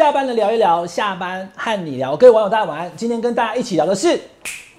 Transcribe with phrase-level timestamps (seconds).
[0.00, 2.90] 下班了聊一聊，下班和你聊，各位网友大家晚安。
[2.96, 4.18] 今天跟大家一起聊的是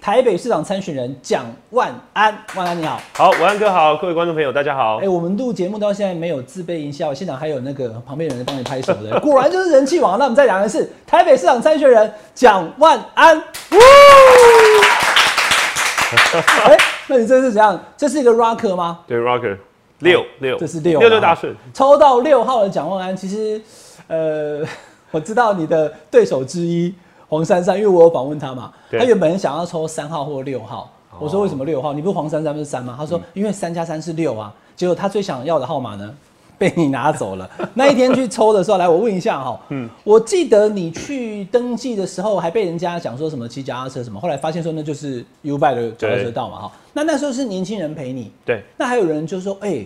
[0.02, 3.00] 台北市长参选人蒋万安，万安你好。
[3.14, 5.08] 好，晚安哥好，各位观众朋友大家好哎、。
[5.08, 10.18] 我们录节目到现在没有自备音效，现场还有那个旁边有人帮你拍手的，果然就是人气王。
[10.18, 13.38] 那我们再讲的是台北市长参选人蒋万安。
[13.38, 13.42] 呜
[16.66, 16.76] 哎、
[17.06, 17.80] 那你这是怎样？
[17.96, 19.02] 这是一个 rocker 吗？
[19.06, 19.56] 对，Rocker
[20.00, 21.56] 六六，这是六六六啊大顺。
[21.76, 23.62] 抽到六号的蒋万安，其实，
[24.08, 24.66] 呃，
[25.12, 26.94] 我知道你的对手之一
[27.28, 30.92] 黄珊珊，因为我有访问他嘛，对他原本想要抽三号或六号。
[31.20, 31.94] 我说哦为什么六号？
[31.94, 32.96] 你不是黄珊珊不是三吗？
[32.98, 34.54] 他说因为三加三是六啊。
[34.76, 36.12] 结果他最想要的号码呢，
[36.58, 37.48] 被你拿走了。
[37.76, 46.72] 那一天去抽的时候，来我问一下哈，嗯，我记得你去登记的时候还被人家讲说什么骑脚踏车什么，后来发现说那就是 U b i 的脚踏车道嘛哈。
[46.94, 49.86] 那那时候是年轻人陪你，对，那还有人就说，哎、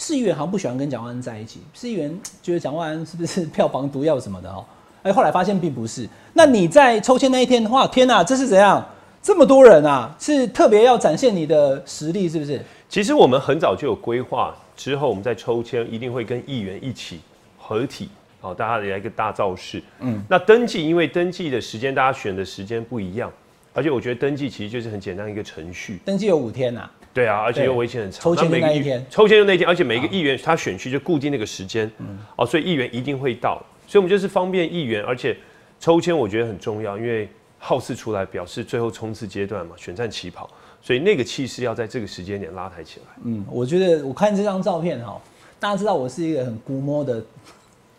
[0.00, 4.64] 市议员好像不喜欢跟蒋万安在一起，市议员 觉得蒋万安是不是票房毒药什么的哦？
[5.04, 6.08] 哎、后来发现并不是。
[6.32, 8.82] 那你在抽签那一天的话，天哪、这是怎样？
[9.22, 12.62] 这么多人啊，是特别要展现你的实力，是不是？
[12.88, 17.20] 其实我们很早就有规划，之后我们在抽签一定会跟议员一起
[17.58, 18.08] 合体，
[18.40, 19.82] 好，大家来一个大造势。
[19.98, 23.30] 嗯，那登记，因为登记的时间大家选的时间不一样，
[23.74, 26.00] 而且我觉得登记其实就是很简单一个程序。
[26.06, 28.22] 登记有五天呐、对啊，而且又为期很长。
[28.22, 31.90] 抽签那一天抽签就那一天，而且每一个议员他选区就固定那个时间，
[32.36, 35.36] 哦，所以议员一定会到，所以我们就是方便议员，而且
[35.80, 40.48] 抽签我觉得很重要，因为号次出来表示最后冲刺阶段嘛，选战起跑，
[40.80, 43.06] 所以那个气势要在这个时间点拉抬起来。
[43.24, 45.20] 嗯，我觉得我看这张照片哈，
[45.58, 47.22] 大家知道我是一个很估摸的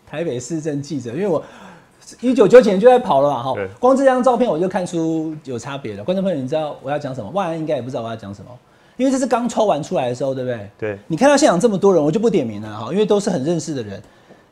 [0.06, 1.44] 台北市政记者，因为我
[2.20, 6.02] 一九九几年就在跑了嘛哈，光这张照片我就看出有差别了。
[6.02, 7.30] 观众朋友，你知道我要讲什么？
[7.30, 8.50] 万安应该也不知道我要讲什么，
[8.96, 10.70] 因为这是刚抽完出来的时候，对不对？
[10.78, 14.00] 对你看到现场这么多人，我就不点名了哈，因为都是很认识的人。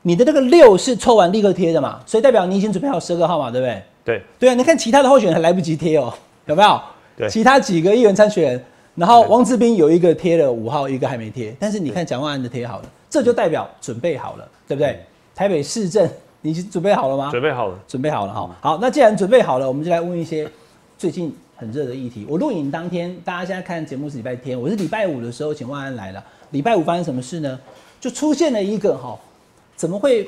[0.02, 3.82] 你的那个六是抽完立刻贴的嘛，所以代表你已经准备好十个号码，对不对？
[4.02, 6.12] 对，对啊，你看其他的候选人还来不及贴哦，
[6.46, 6.80] 有没有？
[7.16, 15.04] 对其他几个议员参选人，然后汪志斌有一个贴了五号，一个还没贴，但是你看蒋万安的贴好了，这就代表准备好了，对不对？
[15.34, 16.08] 台北市政，
[16.40, 17.30] 你准备好了吗？
[17.30, 17.78] 准备好了。
[17.86, 18.56] 准备好了哈。
[18.62, 20.50] 好，那既然准备好了，我们就来问一些
[20.96, 22.24] 最近很热的议题。
[22.26, 26.24] 我录影当天，大家现在看节目是礼拜天，我是礼拜五的时候请万安来了。
[26.52, 27.60] 礼拜五发生什么事呢？
[28.00, 29.14] 就出现了一个哈，
[29.76, 30.26] 怎么会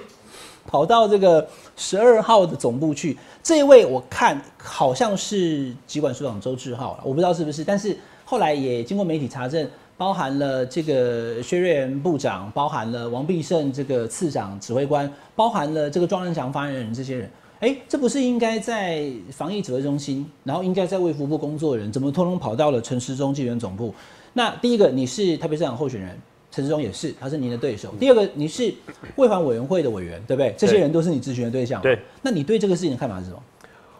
[0.67, 3.17] 跑到这个十二号的总部去？
[3.43, 9.67] 这一位我看好像是疾管署长周志浩，我不知道是不是，但是后来也经过媒体查证。
[9.95, 17.31] 包含了这个薛瑞元部长，包含了王必胜这个次长指挥官，包含了这个庄仁祥发言人这些人，
[17.63, 23.95] 哎，这不是应该在防疫指挥中心，然后应该在卫福部工作的人，怎么通通跑到了陈时中纪元总部？
[24.33, 26.19] 那第一个，你是台北市长候选人，
[26.51, 27.95] 陈时中也是，他是您的对手。
[28.01, 28.75] 第二个，你是
[29.15, 30.53] 卫环委员会的委员，对不对？
[30.59, 31.81] 这些人都是你咨询的对象。
[31.81, 31.97] 对。
[32.21, 33.41] 那你对这个事情的看法是什么？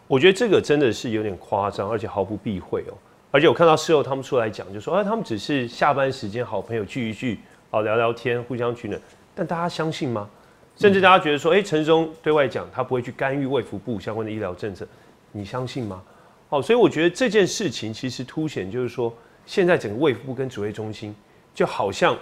[0.09, 2.95] 我觉得这个真的是有点夸张，而且毫不避讳哦。
[3.31, 7.39] 而且我看到事后他们出来讲，就说啊，他们只是下班时间好朋友聚一聚，
[7.71, 9.01] 啊聊聊天，互相取暖。
[9.37, 10.29] 但大家相信吗？
[10.77, 14.87] 甚至大家觉得说，哎、陈时中对外讲他不会去干预卫福部相关的医疗政策，
[15.31, 16.03] 你相信吗？
[16.49, 19.13] 哦，所以我觉得这件事情其实凸显就是说，
[19.47, 21.15] 现在整个卫福部跟指挥中心
[21.55, 22.17] 就好像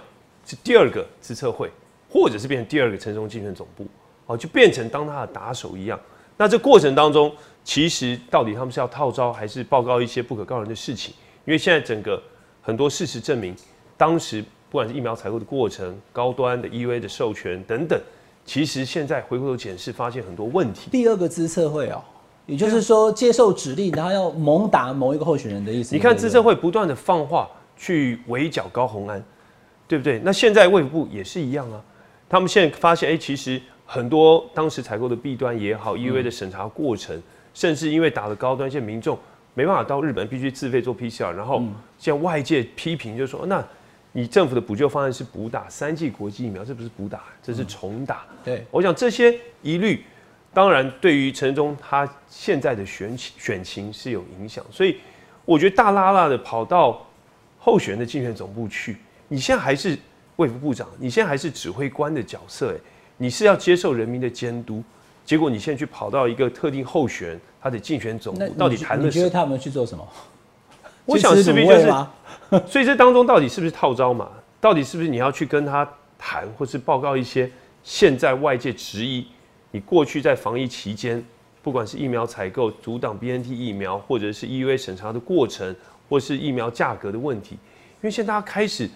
[0.44, 1.70] 是第二个资策会，
[2.08, 3.86] 或者是变成第二个陈时中竞选总部，
[4.26, 5.98] 哦，就变成当他的打手一样。
[6.36, 7.32] 那这过程当中，
[7.64, 11.14] 其实到底他们是要套招，还是报告一些不可告人的事情？
[11.44, 12.22] 因为现在整个
[12.62, 13.54] 很多事实证明，
[13.96, 18.00] 当时不管是疫苗采购的过程、高端的 EUA 的授权等等，
[18.44, 20.90] 其实现在回过头检视，发现很多问题。
[20.90, 22.02] 第二个资策会哦，
[22.46, 25.94] 也就是说接受指令，然后要猛打某一个候选人的意思。
[25.94, 29.22] 你看资策会不断的放话去围剿高虹安，
[29.86, 30.20] 对不对？
[30.24, 31.80] 那现在卫福部也是一样啊，
[32.28, 37.22] 他们现在发现，哎、其实很多当时采购的弊端也好，EUA 的审查过程，
[37.54, 39.16] 甚至因为打了高端，现在民众
[39.54, 41.62] 没办法到日本，必须自费做 PCR，然后
[41.98, 43.64] 现在外界批评就说，那
[44.12, 48.24] 你政府的补救方案是补打三剂国际疫苗，这不是补打，这是重打。
[48.44, 50.04] 对，我想这些疑虑，
[50.52, 54.98] 当然对于陈忠他现在的选情选情是有影响，所以
[55.44, 57.06] 我觉得大拉拉的跑到
[57.58, 58.96] 候选人的竞选总部去，
[59.28, 59.96] 你现在还是
[60.36, 62.76] 卫福部长，你现在还是指挥官的角色，哎，
[63.16, 64.82] 你是要接受人民的监督，
[65.24, 69.08] 结果你现在去跑到一个特定候选人他的竞选总部，到底你谈了什么？
[69.08, 70.04] 你觉得他们去做什么？
[71.06, 71.86] 我想去吃势必就是
[72.66, 74.30] 所以这当中到底是不是套招嘛？
[74.60, 75.88] 到底是不是你要去跟他
[76.18, 77.50] 谈，或是报告一些
[77.82, 79.26] 现在外界质疑
[79.70, 81.24] 你过去在防疫期间，
[81.62, 85.74] 不管是疫苗采购、阻挡 BNT 疫苗，或者是 EUA 审查的过程，
[86.08, 87.52] 或是疫苗价格的问题？
[87.52, 88.90] 因为现在大家开始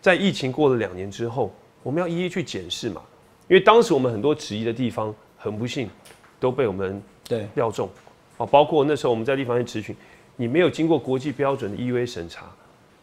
[0.00, 1.52] 在疫情过了两年之后，
[1.82, 3.02] 我们要一一去检视嘛。
[3.48, 5.90] 因为当时我们很多质疑的地方，很不幸
[6.38, 7.90] 都被我们对料中，
[8.38, 9.94] 啊，包括那时候我们在立法院咨询，
[10.36, 12.46] 你没有经过国际标准的 EUA 审查，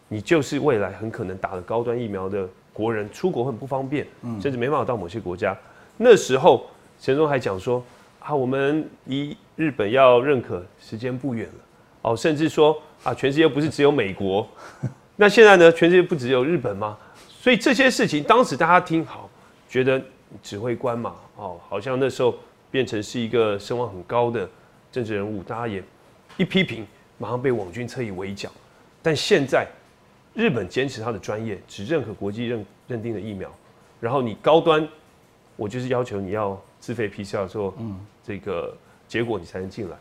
[0.09, 4.06] 你就是未来很可能打了高端疫苗的国人，出国很不方便，
[4.41, 5.57] 甚至没办法到某些国家。
[5.95, 6.67] 那时候
[7.00, 7.83] 陈忠还讲说
[8.19, 11.53] 啊，我们离日本要认可时间不远了，
[12.01, 14.47] 哦，甚至说啊，全世界不是只有美国，
[15.15, 16.97] 那现在呢，全世界不只有日本吗？
[17.27, 19.29] 所以这些事情当时大家听好，
[19.69, 20.01] 觉得
[20.41, 22.35] 指挥官嘛，哦，好像那时候
[22.71, 24.50] 变成是一个声望很高的
[24.91, 25.83] 政治人物，大家也
[26.38, 26.85] 一批评，
[27.17, 28.50] 马上被网军侧翼围剿。
[29.01, 29.65] 但现在
[30.33, 33.51] 日本坚持他的专业，只认可国际认认定的疫苗，
[33.99, 34.87] 然后你高端，
[35.55, 37.73] 我就是要求你要自费 PCR 做
[38.23, 38.75] 这个
[39.07, 39.97] 结果，你才能进来。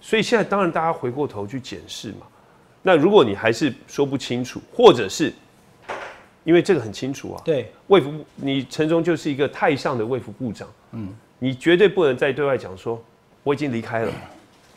[0.00, 2.26] 所以现在当然大家回过头去检视嘛。
[2.82, 5.32] 那如果你还是说不清楚，或者是
[6.44, 13.02] 因为这个很清楚啊，对，卫福，你陈忠就是一个太上的卫福部长，嗯，你绝对不能再对外讲说
[13.42, 14.12] 我已经离开了，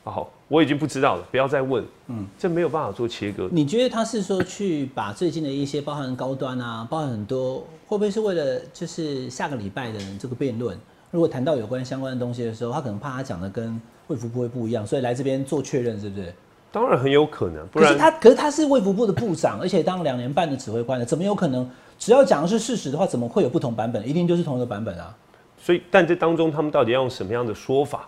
[0.04, 3.50] 好，我已经不知道了，不要再问，嗯，这没有办法做切割。
[3.52, 10.78] 你觉得他是说去把最近的一些包含高端啊，包含很多，会不会是为了就是下个礼拜的这个辩论，
[11.10, 16.32] 如果谈到有关相关的东西的时候，他可能怕他讲的跟卫福部会不一样，所以来这边做确认，是不是？
[16.72, 21.68] 当然很有可能，不然可是他，可是他是卫福部的部长，而且当两年半的指挥官了，怎么有可能？
[21.98, 24.08] 只要讲的是事实的话，怎么会有不同版本？
[24.08, 25.16] 一定就是同一个版本啊！
[25.58, 28.08] 所以但这当中他们到底要用什么样的说法，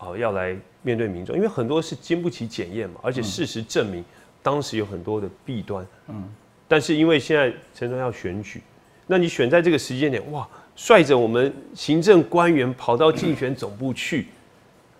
[0.00, 1.36] 哦，要来面对民众？
[1.36, 4.04] 因为很多是经不起检验嘛，而且事实证明
[4.42, 6.28] 当时有很多的弊端，嗯，
[6.66, 8.62] 但是因为现在陈忠要选举，
[9.06, 14.26] 那你选在这个时间点，哇，率着我们行政官员跑到竞选总部去，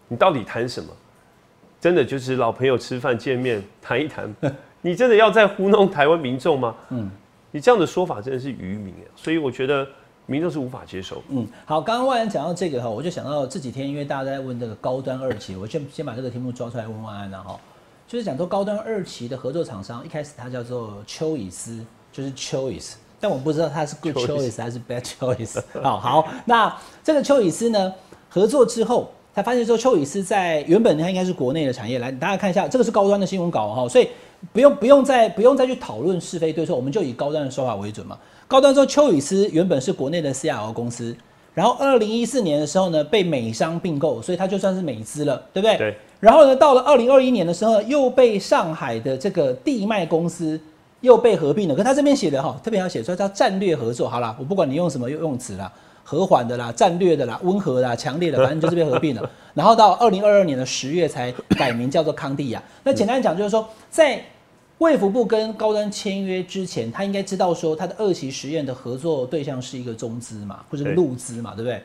[0.08, 0.91] 你到底谈什么？
[1.81, 4.31] 真的就是老朋友吃饭见面谈一谈，
[4.82, 6.76] 你真的要在糊弄台湾民众吗？
[6.91, 7.11] 嗯，
[7.52, 9.08] 你这样的说法真的是愚民啊！
[9.17, 9.88] 所以我觉得
[10.31, 11.21] 民众是无法接受。
[11.29, 17.59] 嗯，好，刚刚万安讲到这个哈，我就想到这几天，因为大家在问这个高端二期，我先先把这个题目抓出来问万安了哈。
[18.06, 25.61] 就是讲说高端二期的合作厂商，一开始它叫做丘以斯，就是 choice，但我不知道它是 good Choice choice 还是 bad choice。
[25.82, 27.93] 好好，那这个丘以斯呢，
[28.29, 29.11] 合作之后。
[29.33, 34.09] 他发现说，丘以斯在原本它应该是国内的产业，来大家看一下，这个是高端的新闻稿哈，所以
[34.52, 38.19] 不用不用再不用再去讨论是非对错，我们就以高端的说法为准嘛。
[38.48, 41.14] 高端说，丘以斯原本是国内的 CRO 公司，
[41.54, 45.76] 然后二零一四年的时候呢，被美商并购，所以它就算是美资了，对不对？
[45.76, 45.96] 对。
[46.19, 50.60] 然后呢，到了二零二一年的时候，又被上海的这个地脉公司
[51.00, 51.75] 又被合并了。
[51.75, 54.08] 可他这边写的哈，特别要写出来叫战略合作。
[54.08, 55.72] 好啦，我不管你用什么用词啦。
[56.05, 59.31] 和缓的啦，战略的啦，温和啦，强烈的， 反正就是被合并了。
[59.55, 62.62] 然后到二零二二年的十月才改名叫做康帝亚。
[62.85, 64.23] 那简单讲就是说，在
[64.79, 71.82] 卫福部跟高端签约之前，他应该知道说他的二期实验的合作对象是一个中资嘛，或者陆资嘛，对不对？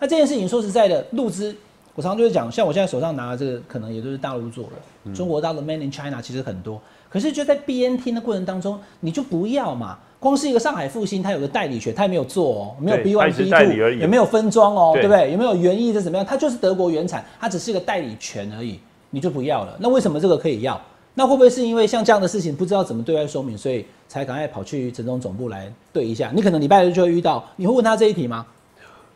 [0.00, 1.54] 那这件事情说实在的，陆资
[1.94, 6.80] 我常常就是讲，像我现在手上拿的这个，可能也都是大陆做的，中国大陆 Made in China 其实很多。
[7.10, 9.98] 可是就在 BNT 的过程当中，你就不要嘛。
[10.18, 15.32] 光是一个上海复兴，它有个代理权，它也没有做哦，没有 B one B two，也没有分装哦，对不对？
[15.32, 16.24] 有没有原意是怎么样？
[16.24, 18.78] 它就是德国原产，它只是一个代理权而已，
[19.10, 19.76] 你就不要了。
[19.80, 20.80] 那为什么这个可以要？
[21.14, 26.30] 那会不会是因为像这样的事情不知道怎么对外说明，所以才赶快跑去陈总总部来对一下？
[26.34, 28.46] 你可能礼拜日就会遇到，你会问他这一题吗？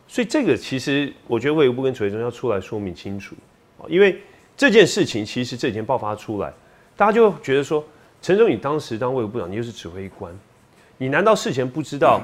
[0.09, 3.35] 所以这个其实我觉得卫生部跟指挥中要出来说明清楚
[3.79, 4.21] 啊因为
[4.57, 6.53] 这件事情其实这几天爆发出来，
[6.97, 7.85] 大家就觉得说，
[8.23, 10.33] 陈总你当时当卫生部长，你又是指挥官。
[10.97, 12.23] 你难道事前不知道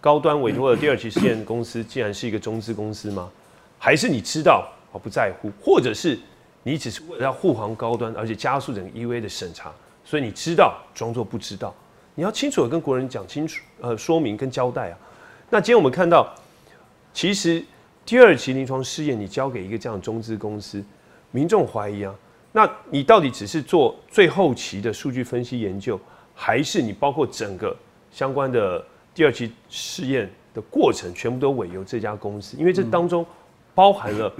[0.00, 3.28] 高端委托的第二期试验公司竟然是一个中资公司吗？
[3.76, 6.16] 还是你知道而不在乎，或者是
[6.62, 9.72] 你只是为了要护航高端，而且加速整个 EV 的审查，
[10.04, 11.74] 所以你知道装作不知道？
[12.14, 14.98] 你要清楚的跟国人讲清楚，呃，说明跟交代啊。
[15.50, 16.32] 那今天我们看到，
[17.14, 17.64] 其实
[18.04, 20.84] 第二期临床试验你交给一个这样中资公司，
[21.30, 22.14] 民众怀疑啊，
[22.52, 25.98] 那你到底只是做最后期的数据分析研究，
[26.34, 27.74] 还是你包括整个？
[28.10, 33.26] 相关的第二期试验的过程全部都委由这家公司，因为这当中
[33.74, 34.32] 包含了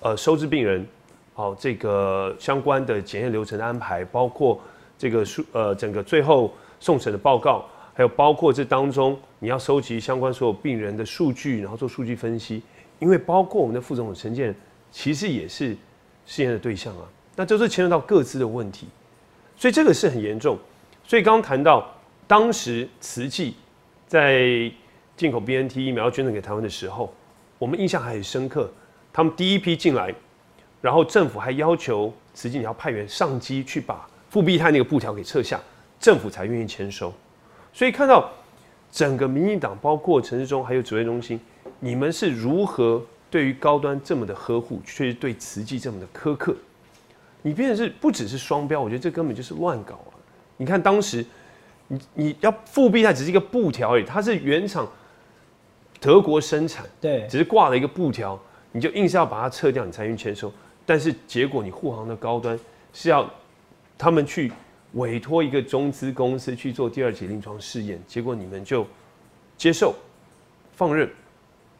[0.00, 0.86] 呃收治病人，
[1.34, 4.58] 好这个相关的检验流程的安排，包括
[4.96, 7.68] 这个数呃整个最后送审的报告，
[8.00, 12.62] 还有包括这当中你要收集相关所有病人的数据，然后做数据分析，
[12.98, 14.54] 因为包括我们的副总统陈建，
[14.90, 15.76] 其实也是
[16.24, 17.04] 试验的对象啊，
[17.36, 18.86] 那这是牵涉到各自的问题，
[19.54, 20.58] 所以这个是很严重，
[21.04, 21.86] 所以刚刚谈到。
[22.26, 23.54] 当时慈济
[24.06, 24.72] 在
[25.14, 27.14] 进口 BNT 疫苗捐赠给台湾的时候，
[27.58, 28.72] 我们印象还很深刻。
[29.12, 30.14] 他们第一批进来，
[30.80, 35.60] 然后政府还要求慈济你要派员上机去把复必泰那个布条给撤下，
[35.98, 37.12] 政府才愿意签收。
[37.72, 38.30] 所以看到
[38.90, 41.38] 整个民进党，包括陈世忠还有指挥中心，
[41.78, 46.54] 你们是如何对于高端这么的呵护，却对慈济这么的苛刻，
[47.42, 50.18] 你变成是不只是双标，我觉得这根本就是乱搞啊！
[50.56, 51.24] 你看当时，
[51.86, 54.86] 你你要复辟它只是一个布条而已，它是原厂
[56.00, 58.38] 德国生产，对，只是挂了一个布条，
[58.72, 60.52] 你就硬是要把它撤掉，你才去签收。
[60.84, 62.58] 但是结果你护航的高端
[62.92, 63.30] 是要
[63.96, 64.50] 他们去
[64.94, 68.86] 委托一个中资公司去做第二期临床试验，结果你们就
[69.56, 69.94] 接受
[70.72, 71.08] 放任。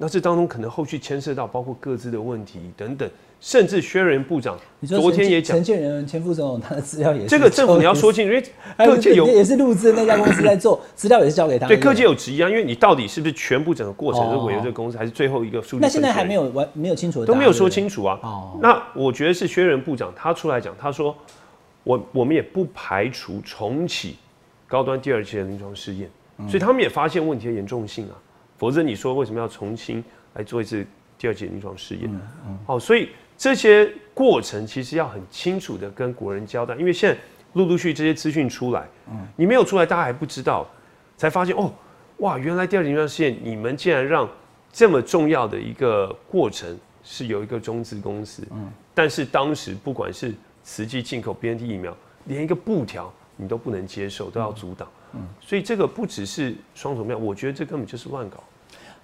[0.03, 3.07] 那这当中可能后续牵涉到包括各自的问题等等，
[3.39, 8.43] 甚至薛仁部长昨天也讲，陈建仁前副总统他的资料也是这个政府你要说清楚，因为
[8.87, 15.83] 各界有也是录制那家公司在做资料也是交给他，对各界有质疑啊，因为你到底是不是全部整个过程是委由这个公司，还是最后一个数据？
[15.83, 18.19] 那现在还没有完没有清楚都没有说清楚啊。
[18.23, 21.15] 哦，那我觉得是薛仁部长他出来讲，他说
[21.91, 24.17] 我我们也不排除重启
[24.69, 26.09] 高端第二期的临床试验，
[26.47, 28.15] 所以他们也发现问题的严重性啊。
[28.57, 30.05] 否则你说为什么要重新
[30.35, 30.87] 来做一次
[31.19, 32.21] 第二期临床试验？
[32.65, 37.19] 好，所以这些过程其实要很清楚的跟国人交代，因为现在
[37.55, 38.87] 陆陆续这些资讯出来，
[39.35, 40.65] 你没有出来，大家还不知道，
[41.17, 41.73] 才发现哦，
[42.19, 44.29] 哇，原来第二期临床试验你们竟然让
[44.73, 48.47] 这么重要的一个过程是有一个中资公司，
[48.95, 50.33] 但是当时不管是
[50.73, 51.93] 慈济进口 BNT 疫苗，
[52.27, 54.89] 连一个布条你都不能接受，都要阻挡，
[55.41, 58.37] 所以这个不只是双重标，我觉得这根本就是乱搞。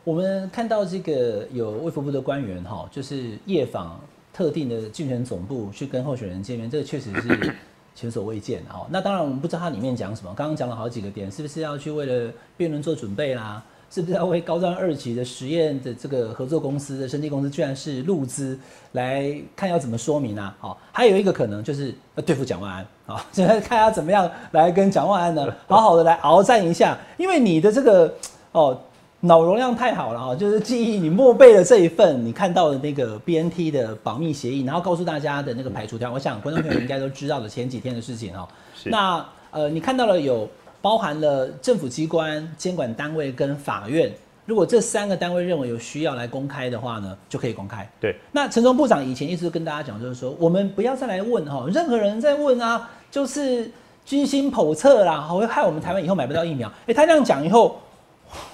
[0.05, 4.01] 我们看到这个有卫福部的官员哈，就是夜访
[4.33, 7.57] 特定的竞选总部去跟候选人见面，这个确实是
[7.97, 8.87] 前所未见哈。
[8.89, 13.61] 那当然我们不知道他里面讲什么，刚刚讲了好几个点，是不是要去为了辩论做准备啦？
[13.91, 18.59] 是不是要为高端二期的实验的这个合作公司的生技公司，居然是入资
[18.93, 20.55] 来看要怎么说明啊？
[20.59, 28.15] 好，还有一个可能就是要对付蒋万安啊，现在看他怎么样来跟蒋万安呢， 好好的来鏖战一下，因为你的这个
[28.53, 28.79] 哦。
[29.21, 38.47] 脑容量太好了哈，就是记忆你默背了这一份你看到的那个 BNT 的保密协议，然后告诉大家的那个排除条，我想观众朋友应该都知道的前几天的事情哦。
[38.85, 40.47] 那呃，你看到了有
[40.81, 44.13] 包含了政府机关、监管单位跟法院，
[44.45, 47.89] 如果这三个单位认为有需要来公开的话呢，就可以公开。
[48.01, 48.15] 对。
[48.33, 53.71] 那陈忠部长以前一直跟大家讲，就是说我们不要再来问哈，任何人在问啊，就是
[54.05, 56.71] 居心叵测啦，会害我们台湾以后买不到疫苗。
[56.87, 57.81] 哎，他这样讲以后。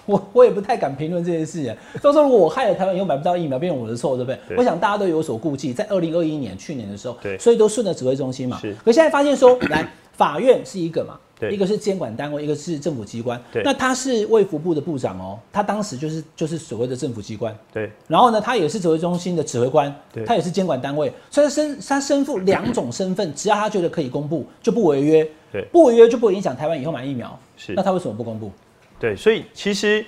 [0.04, 1.74] 我我也不太敢评论这件事情。
[2.02, 4.54] 到时候如果我害了台湾以后买不到疫苗，变成我的错，对不对？
[4.54, 5.72] 我想大家都有所顾忌。
[5.72, 8.58] 在二零二一年去年的时候，对，所以都顺着指挥中心嘛。
[8.60, 8.76] 是。
[8.84, 13.40] 可现在发现说，来法院是一个嘛，对，一个是监管单位，一个是政府机关。
[13.52, 13.62] 对。
[13.64, 17.56] 那他是卫福部的部长哦，他当时就是就是所谓的政府机关。
[17.72, 17.90] 对。
[18.08, 25.28] 然后呢，他也是指挥中心的指挥官，对，他也是监管单位，所以他身他身负两种身份，只要他觉得可以公布，就不违约。
[25.50, 25.62] 对。
[25.72, 27.38] 不违约就不会影响台湾以后买疫苗。
[27.56, 27.72] 是。
[27.74, 28.50] 那他为什么不公布？
[28.98, 30.04] 对，所以其实。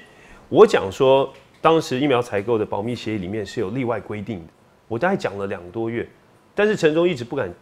[0.51, 4.45] 我讲说，当时疫苗采购的保密协议里面是有例外规定的。
[4.87, 6.07] 我大概讲了两个多月，
[6.55, 7.53] 但是陈忠一直不敢，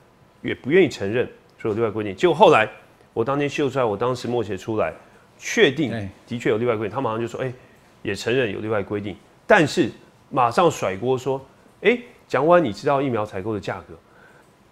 [0.43, 1.27] 也不愿意承认
[1.63, 2.15] 说有例外规定。
[2.17, 2.69] 结果后来
[3.15, 4.93] 我当天秀出来，我当时默写出来，
[5.39, 5.93] 确定
[6.27, 7.53] 的确有例外规定，他马上就说：“哎，
[8.03, 9.17] 也承认有例外规定。”
[9.47, 9.91] 但是
[10.29, 11.41] 马上甩锅说
[11.83, 13.95] ：“哎，蒋万，你知道疫苗采购的价格？”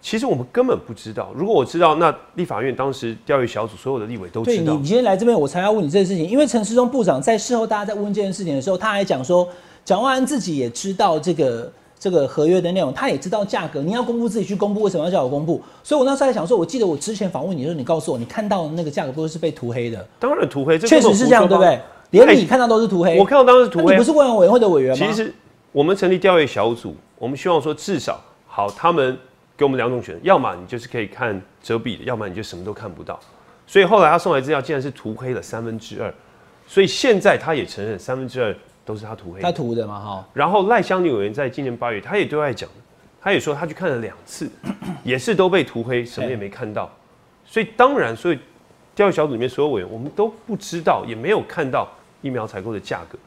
[0.01, 1.31] 其实我们根本不知道。
[1.35, 4.73] 如果我知道，那立法院当时调阅小组所有的立委都知道。
[4.73, 6.27] 对你今天来这边，我才要问你这件事情。
[6.27, 9.47] 因为陈时中部长在事后，大家在问这件事情的时候，他还讲说，
[9.85, 11.71] 蒋万安自己也知道这个
[12.01, 13.79] 这个合约的内容，他也知道价格。
[13.79, 15.61] 你要公布自己去公布，为什么要叫我公布？
[15.83, 20.03] 所以我那时候在想说，我记得我之前访问你的时候，你告诉我，你看到的那个价格不是被涂黑的？
[20.17, 21.79] 当然涂黑，确实是这样，对不对？
[22.09, 23.19] 连你看到都是涂黑。
[23.19, 23.91] 我看到当时涂黑。
[23.93, 25.05] 你不是委员会的委员吗？
[25.05, 25.31] 其实
[25.71, 29.15] 我们成立调阅小组，我们希望说至少好他们。
[29.57, 33.19] 给我们两种选择，要么你就是可以看遮蔽的，要么你就什么都看不到。
[33.67, 36.11] 所以后来他送来资料竟然是涂黑了三分之二，
[36.65, 39.41] 所以现在他也承认三分之二都是他涂黑。
[39.41, 40.27] 他涂的嘛哈。
[40.33, 42.69] 然后赖香女委员在今年八月，他也对外讲，
[43.21, 44.49] 他也说他去看了两次，
[45.03, 46.89] 也是都被涂黑，什么也没看到。
[47.45, 48.39] 所以当然，所以
[48.95, 51.87] 调查小组里面所有委员，我们都不知道，也没有看到
[52.21, 53.17] 疫苗采购的价格。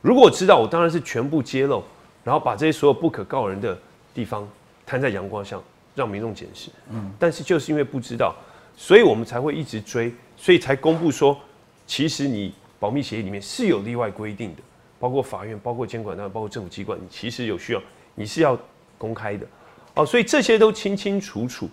[0.00, 1.82] 如果我知道，我当然是全部揭露，
[2.22, 3.78] 然后把这些所有不可告人的
[4.12, 4.48] 地方
[4.84, 5.58] 摊在阳光下。
[5.96, 8.34] 让民众检视，嗯，但是就是因为不知道，
[8.76, 11.38] 所以我们才会一直追，所以才公布说，
[11.86, 14.62] 其实你保密协议里面是有例外规定的，
[15.04, 17.82] 包括法院、包括监管单位、包括政府机关，你其实有需要，
[18.14, 18.58] 你是要
[18.96, 19.46] 公开的，
[19.96, 21.68] 哦，所以这些都清清楚楚，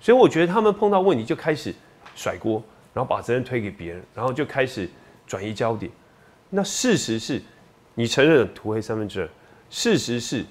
[0.00, 1.72] 所以我觉得他们碰到问题就开始
[2.16, 2.60] 甩锅，
[2.92, 4.90] 然后把责任推给别人，然后就开始
[5.28, 5.92] 转移焦点。
[6.50, 7.40] 那事实是，
[7.94, 9.28] 你承认涂黑三分之二，
[9.70, 10.44] 事实是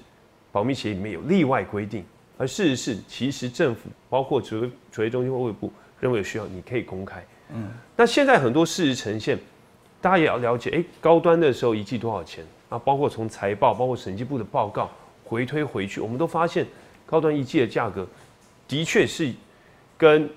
[0.54, 2.06] 保密协议里面有例外规定。
[2.38, 5.70] 而事实是，其实政府包括指挥指挥中心或卫部
[6.00, 7.22] 认为有需要，你可以公开。
[7.54, 9.38] 嗯，那现在很多事实呈现，
[10.02, 10.72] 大家也要了解。
[10.72, 12.44] 哎，高端的时候一季多少钱？
[12.70, 14.90] 啊，包括从财报，包括审计部的报告，
[15.26, 16.66] 回推回去，我们都发现
[17.06, 18.08] 高端一季的价格
[18.68, 19.32] 的确是
[19.98, 20.30] 跟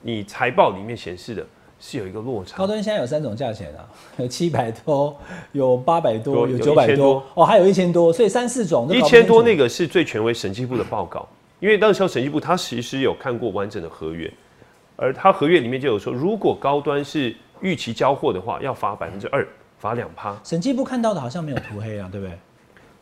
[0.00, 1.46] 你财报里面显示的
[1.78, 2.56] 是有一个落差。
[2.56, 3.84] 高端现在有三种价钱啊，
[4.16, 5.14] 有 七百多，
[5.52, 11.28] 有八百多，有九百多多，哦，还有一千多，所以三四种都一千多那个是最权威审计部的报告，
[11.60, 14.32] 因为那时候审计部他其实有看过完整的合约，
[14.96, 19.44] 而他合约里面就有说，如果高端是预期交货的话，要罚百分之二，
[19.78, 20.36] 罚两趴。
[20.44, 22.38] 审计部看到的好像没有涂黑啊，对不对？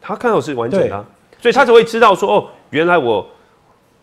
[0.01, 1.05] 他看到是完整的啊、
[1.41, 3.29] 所以他才会知道说，哦，原来我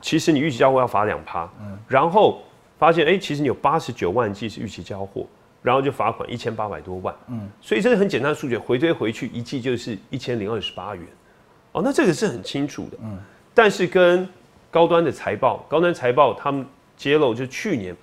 [0.02, 1.78] 其实你预期交货要罚两趴，嗯。
[1.88, 2.42] 然后
[2.78, 5.26] 发现哎、其实你有八十九万剂是预期交货，
[5.62, 11.06] 然后就罚款一千八百多万，嗯，所以这是很简单的数学，回推回去一季就是一千零二十八元，
[11.72, 13.18] 哦，那这个是很清楚的，嗯，
[13.54, 14.28] 但是跟
[14.72, 17.96] 高端的财报，高端财报他们揭露就是去年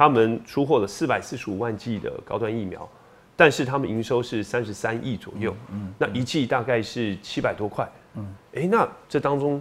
[0.00, 2.88] 他们出货了四百四十五万剂的高端疫苗。
[3.36, 9.60] 但是他们营收是三十三亿左右，嗯那一剂大概是七百多块，嗯，哎，那这当中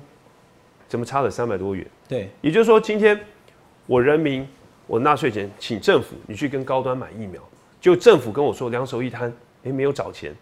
[0.88, 1.86] 怎么差了三百多元？
[2.08, 3.19] 对，也就是说，今天
[3.86, 4.48] 我人民
[4.88, 7.41] 我纳税钱请政府你去跟高端买疫苗，
[7.81, 9.34] 就政府跟我说两手一摊，
[9.65, 10.34] 哎，没有找钱，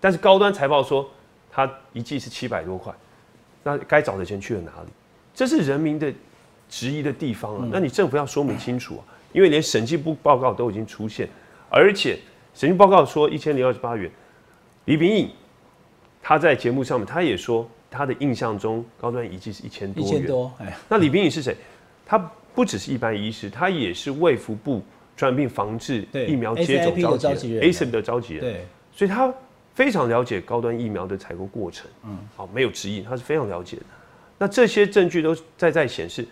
[0.00, 1.08] 但是高端财报说
[1.48, 2.92] 他一剂是七百多块，
[3.62, 4.88] 那该找的钱去了哪里？
[5.32, 6.12] 这是人民的
[6.68, 11.28] 质疑的地方啊，那你政府要说明清楚啊，因为连审计部报告都已经出现，
[11.70, 12.18] 而且
[12.54, 14.10] 审计报告说一千零二十八元，
[14.86, 15.30] 李炳义
[16.22, 21.56] 他在节目上面他也说他的印象中高端仪器是一千多元，一千多，哎，那李炳义是谁？
[22.04, 22.18] 他
[22.54, 24.82] 不只是一般医师，他也是卫福部
[25.16, 29.32] 传染病防治疫苗接种召集人召集人，ACIP 的召集人，对，所以他
[29.74, 33.82] 非常了解高端疫苗的采购过程，嗯，好，没有质疑，他是非常了解的。
[34.38, 36.26] 那这些证据都在在显示，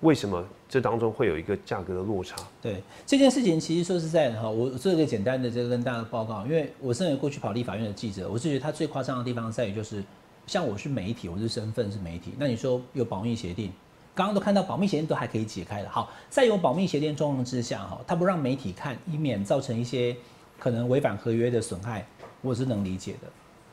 [0.00, 2.36] 为什么这当中会有一个价格的落差？
[2.60, 10.04] 对这件事情，其实说实在的哈，我做一个简单的这个跟大家报告，因为我身为过去跑立法院的记者，我是觉得他最夸张的地方在于就是，
[10.46, 13.72] 像我是媒体，我是身份是媒体，那你说有保密协定，
[14.14, 20.14] 刚刚都看到保密协定都还可以解开了，好，在有保密协定状况之下哈，他不让媒体看，以免造成一些
[20.58, 22.06] 可能违反合约的损害，
[22.42, 23.28] 我是能理解的。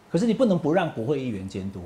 [0.10, 1.82] 可是你不能不让国会议员监督，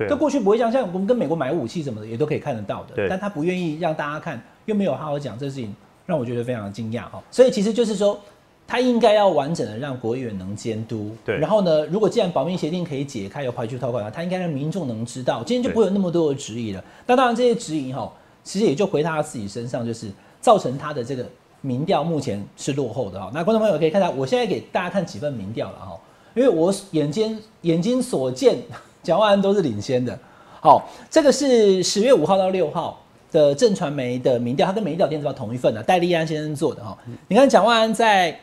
[0.00, 0.10] 对啊。
[0.10, 3.08] 这过去不会这样，像我们跟美国买武器什么的也都可以看得到的，对。
[3.08, 5.74] 但他不愿意让大家看，又没有好好讲这事情，
[6.06, 7.22] 让我觉得非常的惊讶哈。
[7.30, 8.18] 所以其实就是说，
[8.66, 11.36] 他应该要完整的让国议员能监督，对。
[11.38, 16.82] 然后呢，如果既然保密协定可以解开，有排除条款，他应该让民众能知道，今天就不会有那么多的质疑了。
[17.06, 20.08] 那当然这些质疑哈，其实也就回他自己身上，就是
[20.40, 21.26] 造成他的这个
[21.60, 23.30] 民调目前是落后的哈。
[23.34, 26.00] 那观众朋友可以看到，我现在给大家看几份民调了哈，
[26.34, 28.56] 因为我眼尖眼睛所见，
[29.02, 30.18] 蒋万安都是领先的。
[30.60, 36.96] 好，这个是十月五号到六号的正传媒的民调，它跟美丽岛电子报同一份的、戴立安先生做的哈。
[37.28, 38.38] 你看蒋万安在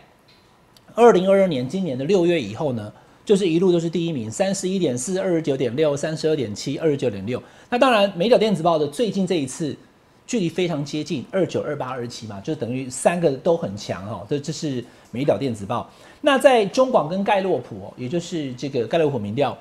[0.96, 2.92] 二零二二年今年的六月以后呢，
[3.24, 7.42] 就是一路都是第一名，三十一点四、二十九点六、三十二点七、二十九点六。
[7.70, 9.78] 那当然，美丽岛电子报的最近这一次
[10.26, 14.26] 距离非常接近，二九、二八、二七嘛，就等于三个都很强哦。
[14.28, 15.88] 这这是美岛电子报。
[16.22, 19.56] 那在中广跟盖洛普，也就是这个盖洛普民调，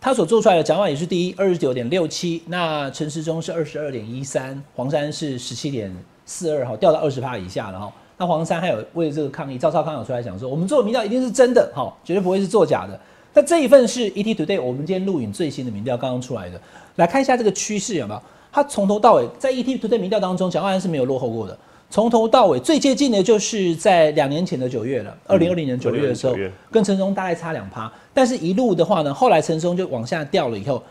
[0.00, 2.40] 他所做出来的展望也是第一，二十九点六七。
[2.46, 5.92] 那陈时中是二十二点一三，黄山是十七点
[6.24, 7.92] 四二，哈，掉到二十趴以下了哈。
[8.16, 12.98] 那黄山还有为了这个抗议，赵少康有出来讲说，我们做的民调一定是真的，哈，绝对不会是作假的。
[13.34, 16.60] 那这一份是 ET Today 我们今天录影最新的民调刚刚出来的，
[16.96, 18.22] 来看一下这个趋势有没有？
[18.50, 21.58] 它从头到尾在 ET Today 民调当中，蒋万安是没有落后过的。
[21.90, 30.82] 从头到尾最接近的就是在两年前的九月了，二零二零年九月的时候2020年9月，跟陈忠大概差两趴，但是一路的话呢，后来陈松就往下掉了以后，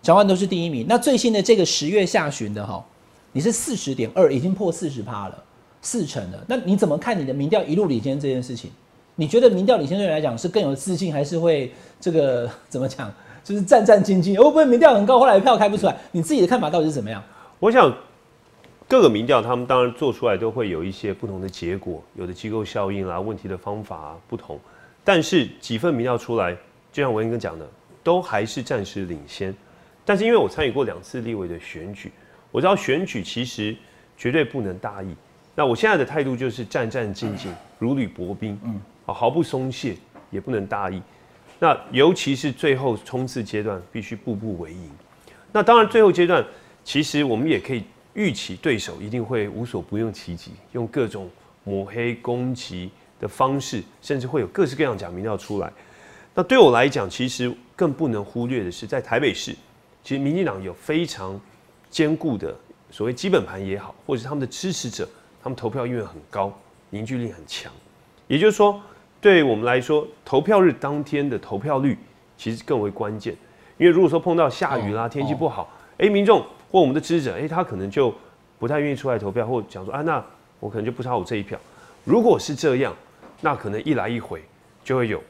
[0.00, 0.86] 小万都是第一名。
[0.88, 2.86] 那最新的这个十月下旬的哈，
[3.32, 5.42] 你是四十点二，已经破四十趴了，
[5.82, 6.38] 四成了。
[6.46, 8.70] 那你怎么看你的民调一路领先这件事情？
[9.16, 13.12] 你觉得民调领先对你来讲是更有自信，还是会这个怎么讲？
[13.42, 15.96] 就是战战兢兢，会不会民调很高，后来票开不出来？
[16.12, 17.20] 你自己的看法到底是怎么样？
[17.58, 17.92] 我想
[18.86, 24.56] 各个民调，他们当然做出来都会有一些不同的结果，有的机构效应啦，问题的方法、啊、不同。
[25.02, 26.54] 但是几份民调出来，
[26.92, 27.68] 就像文英哥讲的，
[28.02, 29.54] 都还是暂时领先。
[30.04, 32.10] 但是因为我参与过两次立委的选举，
[32.50, 33.76] 我知道选举其实
[34.16, 35.14] 绝对不能大意。
[35.54, 37.48] 那我现在的态度就是战战兢兢，
[37.78, 39.96] 如履薄冰，嗯，啊，毫不松懈，
[40.30, 41.02] 也不能大意。
[41.58, 44.90] 那尤其是最后冲刺阶段，必须步步为营。
[45.52, 46.44] 那当然，最后阶段
[46.84, 47.82] 其实我们也可以
[48.14, 51.28] 预期对手一定会无所不用其极，用各种
[51.64, 55.70] 抹黑攻击的方式，甚至会有各式各样假民调出来。
[56.38, 59.52] 那对我来讲，其实更不能忽略的是，在台北市，
[60.04, 61.38] 其实民进党有非常
[61.90, 62.54] 坚固的
[62.92, 65.04] 所谓基本盘也好，或者是他们的支持者，
[65.42, 66.56] 他们投票意愿很高，
[66.90, 67.72] 凝聚力很强。
[68.28, 68.80] 也就是说，
[69.20, 71.98] 对我们来说，投票日当天的投票率
[72.36, 73.34] 其实更为关键。
[73.76, 78.14] 因为如果说碰到下雨啦、哦天气不好，哎、民众或我们的支持者，哎、他可能就
[78.60, 80.24] 不太愿意出来投票，或讲说啊，那
[80.60, 81.58] 我可能就不差我这一票。
[82.04, 82.94] 如果是这样，
[83.40, 84.40] 那可能一来一回
[84.84, 85.20] 就会有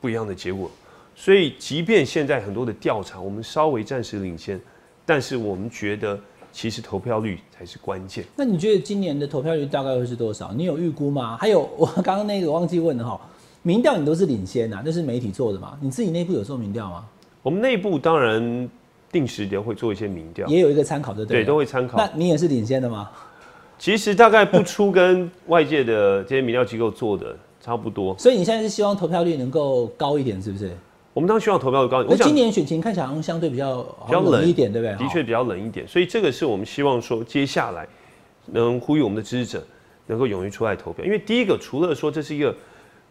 [0.00, 0.70] 不一样的结果。
[1.14, 4.60] 所以，即便现在很多的调查，我们稍微暂时领先，
[5.04, 6.18] 但是我们觉得
[6.52, 8.24] 其实投票率才是关键。
[8.36, 10.52] 那你觉得今年的投票率大概会是多少？
[10.52, 11.36] 你有预估吗？
[11.36, 13.20] 还有我刚刚那个忘记问了哈，
[13.62, 15.76] 民调你都是领先啊，那是媒体做的嘛？
[15.80, 17.04] 你自己内部有做民调吗？
[17.42, 18.68] 我们内部当然
[19.10, 22.08] 定时的会做一些民调，也有一个参考的对，了都会参考那。
[22.14, 23.10] 你也是领先的吗？
[23.76, 28.16] 其实大概不出跟外界的这些民调机构做的差不多。
[28.18, 30.70] 所以你现在是希望投票率能够高一点，是不是？
[31.14, 34.96] 我们当然希望投票率高，那我想今年选情看起来好像相对比较比较冷一点，对不对？
[34.96, 37.86] 的确比较冷一点，所以这个是我们希望说接下来
[38.46, 39.66] 能呼吁我们的支持者
[40.06, 42.54] 能够勇于出来投票，因为第一个除了说这是一个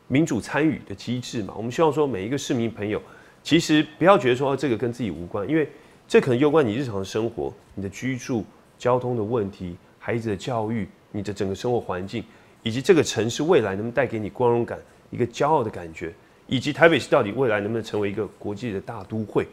[0.07, 3.01] 民主参与的机制嘛，我们希望说每一个市民朋友
[3.43, 5.69] 其实不要觉得说、哦这个跟自己无关，因为
[6.07, 8.45] 这可能攸关你日常的生活、你的居住、
[8.77, 12.23] 交通的问题、孩子的教育、你的整个生活环境，
[12.63, 14.77] 以及这个城市未来能不能带给你光荣感、
[15.09, 16.13] 一个骄傲的感觉，
[16.47, 19.47] 以及台北市到底未来能不能成为一个国际的大都会。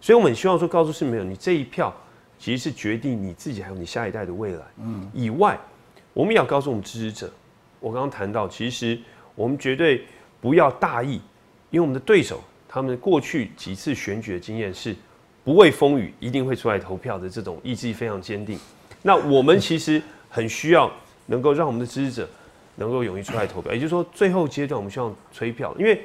[0.00, 1.94] 所以我们很希望说，告诉市民你这一票
[2.38, 4.62] 其实是决定你自己还有你下一代的未来。
[4.78, 5.58] 嗯，以外，
[6.12, 7.32] 我们也要告诉我们支持者，
[7.80, 8.98] 我刚刚谈到，其实
[9.34, 10.04] 我们绝对
[10.40, 11.14] 不要大意，
[11.70, 14.94] 因为我们的对手他们过去几次选举的经验是
[15.44, 18.58] 不畏风雨，一定会出来投票的这种意志非常坚定。
[19.02, 20.92] 那我们其实很需要
[21.26, 22.28] 能够让我们的支持者
[22.76, 26.02] 能够勇于出来投票，也就是说，最后阶段我们希望催票，因为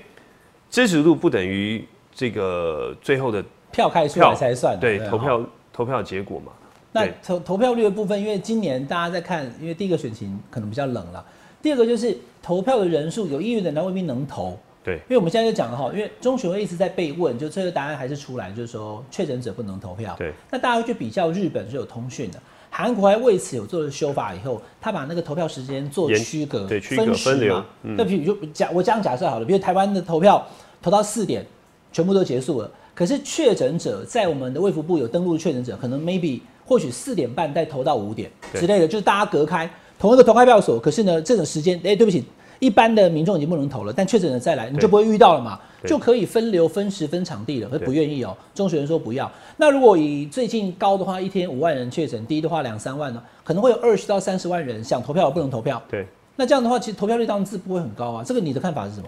[0.70, 4.76] 支持度不等于这个最后的票开出来才算。
[4.76, 5.18] 不对投。
[5.18, 6.52] 票投票的结果嘛。
[6.92, 11.26] 那投投票率的部分，因为今年大家在看，因为第一个选情可能比较冷了，
[11.62, 14.60] 第二个就是投票的人数，有意愿的人他未必能投。
[14.84, 20.14] 对因为我们现在就讲了哈，因为中选会一直在被问，就这个答案还是出来，就是说确诊者不能投票。
[20.18, 22.42] 对，那大家会去比较日本是有通讯的，
[22.74, 30.48] 韩国还为此有做了修法以后，他把那个投票时间做严区隔，对区隔分流嘛嗯那比如就假我这样假设好了，比如台湾的投票
[30.82, 31.46] 投到四点，
[31.92, 42.24] 全部都结束了，可是确诊者在我们的卫福部有登录的确诊者，可能 maybe 或许四点半再投到五点之类的，就是大家隔开同一个投开票所，可是呢这种时间，哎、对不起。
[42.62, 47.68] 一般的民众已经不能投了，但确诊的再来，你就不会遇到了嘛，就可以分流、分时、分场地了。
[47.68, 49.30] 可是不愿意哦，中学人说不要。
[49.58, 55.82] 那如果以最近高的话，一天五万人确诊，低的话两三万呢，可能会有二十到三十万人想投票而不能投票。
[55.90, 58.24] 对，那这样的话，其实投票率当然是不会很高啊。
[58.24, 59.08] 这个你的看法是什么？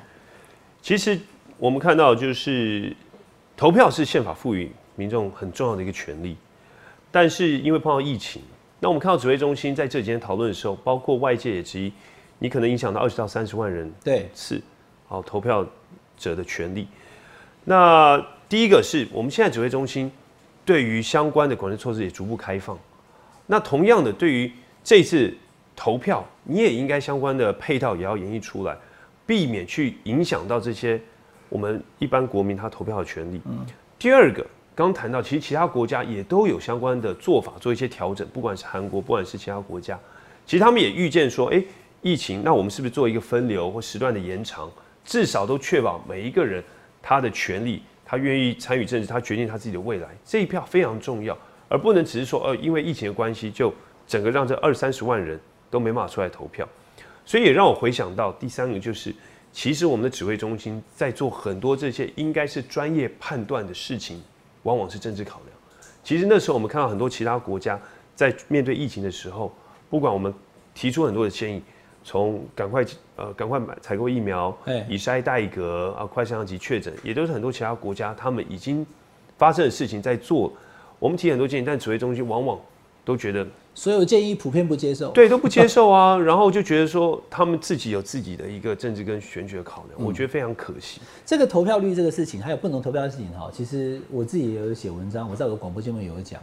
[0.82, 1.20] 其实
[1.60, 2.92] 我们看到就是
[3.56, 6.36] 投票是宪法赋予民众很重要的一个权利，
[7.12, 8.42] 但是因为碰到疫情，
[8.80, 11.94] 那我们看到指挥中心在这几天讨论的时候，包括外界也质疑，
[12.44, 14.62] 你可能影响到二十到三十万人对，次
[15.08, 15.66] 好投票
[16.18, 16.86] 者的权利。
[17.64, 20.12] 那第一个是我们现在指挥中心
[20.66, 22.78] 对于相关的管制措施也逐步开放。
[23.46, 24.52] 那同样的，对于
[24.84, 25.34] 这次
[25.74, 28.76] 投票，你也应该相关的配套也要演绎出来，
[29.26, 31.00] 避免去影响到这些
[31.48, 33.40] 我们一般国民他投票的权利。
[33.98, 39.98] 第二个，刚谈到，其实其他国家也都有相关的做法，做一些调整，不管是韩国，不管是其他国家，
[40.46, 41.64] 其实他们也预见说，哎、
[42.04, 44.70] 疫情，那我们是不是做一个分流或时段的延长，
[45.06, 46.62] 至少都确保每一个人
[47.02, 51.36] 他的权利，他愿意参与政治，他决定他自己的未来，这一票非常重要，
[51.70, 53.74] 而不能只是说，呃，因为疫情的关系，就
[54.06, 55.40] 整个让这二三十万人
[55.72, 56.68] 都没办法出来投票，
[57.26, 59.16] 所以也让我回想到第三个就是，
[59.54, 64.22] 其实我们的指挥中心在做很多这些应该是专业判断的事情，
[64.64, 65.58] 往往是政治考量。
[66.04, 67.80] 其实那时候我们看到很多其他国家
[68.14, 69.56] 在面对疫情的时候，
[69.90, 70.34] 不管我们
[70.74, 71.64] 提出很多的建议，
[72.04, 72.86] 从赶快
[73.16, 78.86] 呃赶快买采购疫苗哎，以筛代隔啊，快筛及确诊，也都是很多其他国家他们已经
[79.38, 80.52] 发生的事情在做。
[81.00, 82.58] 我们提很多建议，但指挥中心往往
[83.04, 85.10] 都觉得所有建议普遍不接受。
[85.10, 91.02] 对都不接受啊， 然后就觉得说他们自己有自己的一个政治跟选举的考量，我觉得非常可惜。
[91.26, 96.40] 这个投票率这个事情，还有不能投票的事情哈，其实我自己也有写文章，我在我的广播节目也有讲，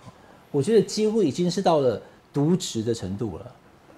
[0.51, 2.03] 我觉得几乎已经是到了
[2.35, 3.47] 渎职的程度了。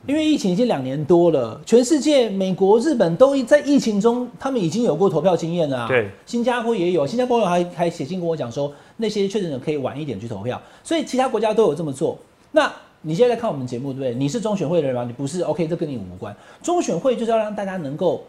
[0.06, 5.88] 因为疫情已经两年多了，全世界、美国、日本都在疫情中，他们已经有过投票经验了、啊。
[5.88, 12.18] 对，新加坡也有，新加坡还还写信跟我讲说，那些确诊者可以晚一点去投票，所以其他国家都有这么做。
[12.50, 12.70] 那
[13.02, 14.14] 你现在在看我们节目，对不对？
[14.14, 15.04] 你是中选会的人吗？
[15.06, 16.34] 你不是，OK，这跟你无关。
[16.62, 18.24] 中选会就是要让大家能够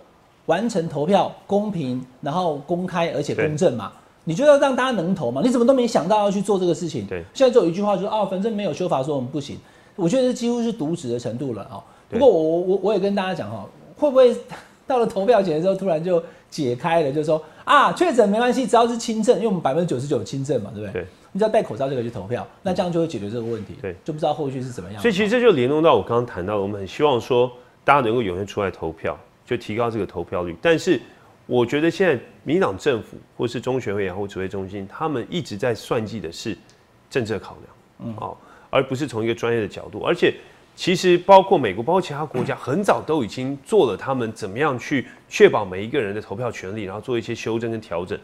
[0.46, 3.92] 完成投票公平，然后公开而且公正嘛。
[4.26, 5.42] 你就要让大家能投嘛？
[5.44, 7.06] 你怎么都没想到要去做这个事情？
[7.08, 9.58] 对现在就有一句话说，哦，反正没有修法说我们不行。
[9.96, 11.84] 我觉得这几乎是渎职的程度了哦。
[12.10, 14.36] 不对过我我我也跟大家讲哈，会不会
[14.86, 21.02] 到了投票前的时候突然就解开了，就是说啊，确诊没关系，只要是轻症，因为我们百分之九十九轻症嘛，对不对？
[21.02, 21.08] 对。
[21.36, 23.74] 你只要戴口罩就可以去投票，那这样就会解决这个问题。
[23.82, 25.02] 对，就不知道后续是怎么样。
[25.02, 27.52] 所以其实这就联动到我刚刚谈到，我们很希望说
[27.84, 30.56] 大家能够踊跃出来投票，就提高这个投票率。
[30.62, 31.02] 但是
[31.48, 36.56] 我觉得现在民党政府或是中学会然后指挥中心，他们一直在算计的是
[37.10, 38.38] 政策考量，嗯，哦，
[38.74, 40.02] 而不是从一个专业的角度。
[40.02, 40.34] 而且
[40.76, 48.18] 其实包括美国，包括其他国家，很早都已经做了他们怎么样去确保每一个人的投票权利，然后做一些修正跟调整。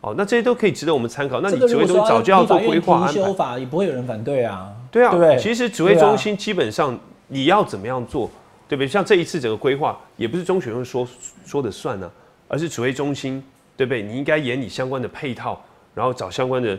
[0.00, 1.40] 哦，那这些都可以值得我们参考。
[1.40, 4.72] 那你指挥中心早就要做规划安修法，也不会有人反对啊。
[4.92, 8.30] 对啊，对其实指挥中心基本上你要怎么样做，
[8.68, 8.86] 对不对？
[8.86, 11.06] 像这一次整个规划，也不是中选会说
[11.44, 12.08] 说的算呢，
[12.46, 13.42] 而是指挥中心，
[13.76, 14.00] 对不对？
[14.00, 15.60] 你应该研拟相关的配套，
[15.96, 16.78] 然后找相关的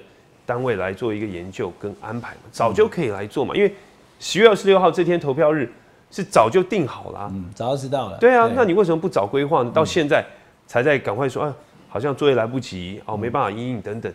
[0.49, 3.55] 单位来做一个研究跟安排嘛，早就可以来做嘛。
[3.55, 3.71] 因为
[4.19, 5.71] 十月二十六号这天投票日
[6.09, 8.17] 是早就定好了，嗯，早就知道了。
[8.17, 9.69] 对啊，那你为什么不早规划呢？
[9.71, 10.25] 到现在
[10.65, 11.55] 才在赶快说啊？
[11.87, 14.11] 好像作业来不及哦，没办法应应等等，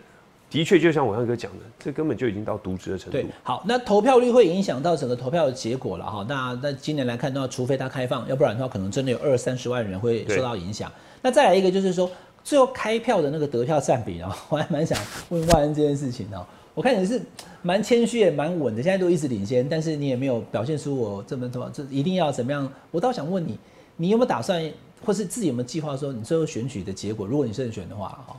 [0.50, 3.12] 的确就像我刚哥讲的，这根本就已经到渎职的程度。
[3.12, 6.26] 对，好，那投票率会影响到整个投票的结果了哈。
[6.28, 10.90] 那那今年来看的话，除非它开放，要不然的话，可能真的有二三十万人会受到影响。
[11.22, 12.10] 那再来一个就是说，
[12.44, 14.96] 最后开票的那个得票占比啊，我还蛮想
[15.30, 16.46] 问万恩这件事情哦。
[16.74, 17.22] 我看你是
[17.62, 22.70] 蛮谦虚也蛮稳的，现在都一直领先，但是你也没有表现出我这么多，这一定要怎么样？
[22.90, 23.58] 我倒想问你，
[23.96, 24.62] 你有没有打算？
[25.04, 28.36] 或是自己有没有计划说，你最后选举的结果，如果你胜选的话，哈，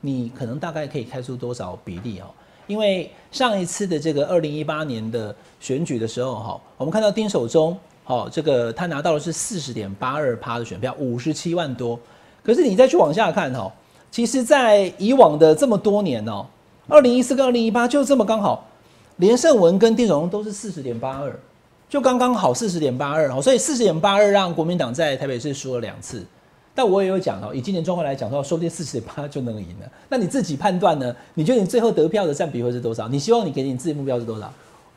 [0.00, 2.26] 你可能大概可以开出多少比例哦？
[2.66, 11.98] 因为上一次的这个二零一八年的选举的时候，哈，我们看到丁守中，哈，这个他拿到的是四十点八二趴的选票，五十七万多。
[12.48, 13.70] 可是你再去往下看，哈，
[14.10, 16.46] 其实，在以往的这么多年哦，
[16.88, 18.66] 二零一四跟二零一八就这么刚好，
[19.18, 21.38] 连胜文跟丁守中都是四十点八二。
[21.90, 26.24] 就刚刚好四十点八二哦，所以四十点八二让国民党在台北市输了两次。
[26.74, 29.92] 但我也有讲哦，以今年状况来讲的话，说不定四十点八就能赢了。
[30.08, 31.14] 那你自己判断呢？
[31.34, 33.06] 你觉得你最后得票的占比会是多少？
[33.08, 34.50] 你希望你给你自己目标是多少？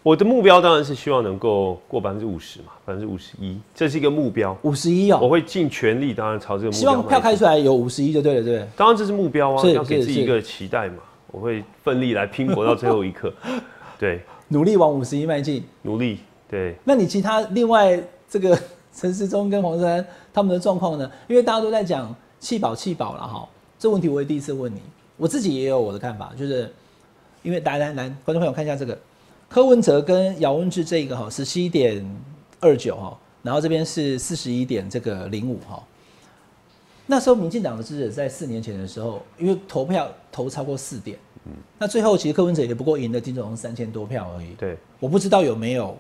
[0.04, 4.58] 我的目标当然是希望能够过百分之五十嘛，百分之五十一，这是一个目标。
[4.64, 6.80] 五十一哦，我会尽全力，当然朝这个目标。
[6.80, 8.68] 希望票开出来有五十一就对了，对不对？
[8.76, 10.98] 当然这是目标啊，要给自己一个期待嘛。
[11.28, 13.32] 我会奋力来拼搏到最后一刻，
[13.98, 16.20] 对，努力往五十一迈进，努力。
[16.50, 18.58] 对，那你其他另外这个
[18.94, 21.10] 陈世忠跟黄珊他们的状况呢？
[21.28, 23.48] 因为大家都在讲弃保弃保了哈，
[23.80, 24.82] 这问题我也第一次问你，
[25.16, 26.70] 我自己也有我的看法，就是
[27.44, 28.98] 因为来来来，观众朋友看一下这个
[29.52, 32.02] 柯文哲跟姚文智这一个哈十七点
[32.62, 35.84] 二九哈，然后这边是四十一点这个零五哈，
[37.06, 45.98] 那时候民进党的支持在四年前的时候，因为投票投超过四点，嗯，那最后其实柯文哲也不过赢了金总三千多票而已，对，我不知道有没有。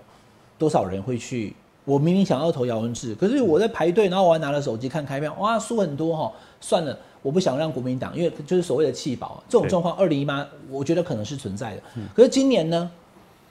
[0.57, 1.55] 多少人会去？
[1.85, 6.31] 我明明想要投姚文智，可是我在排队，然后我还拿了手机看开票，哇，输很多哈！
[6.59, 11.81] 算了，我不想让国民党，因为就是所谓的弃保这种状况，二零一八我觉得可能是存在的。
[12.13, 12.91] 可是今年呢，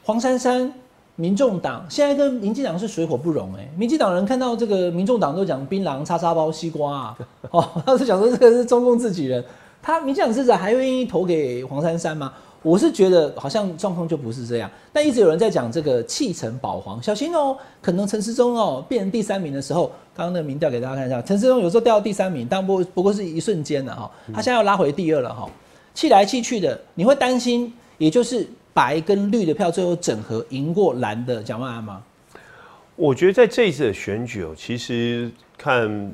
[0.05, 0.73] 黄珊珊、
[1.17, 7.19] 民众党现在跟民进党是水火不容哎，民进党人看到这个民众党都讲槟榔、叉叉包、西瓜啊，
[7.51, 9.45] 哦，他是讲说这个是中共自己人，
[9.83, 12.33] 他民进党支持还愿意投给黄珊珊吗？
[12.63, 25.49] 我是觉得好像状况就不是这样，但一直有人在讲这个弃城保皇，小心哦，可能陈时中哦变成第三名的时候，刚刚那个民调给大家看一下，陈时中有时候掉到第三名，但不不过是一瞬间的哈，他现在要拉回第二了哈，
[25.95, 32.02] 弃来弃去的，你会担心，也就是白跟绿的票最后整合赢过蓝的蒋万安吗？
[32.96, 36.12] 我觉得在这一次的选举哦，其实看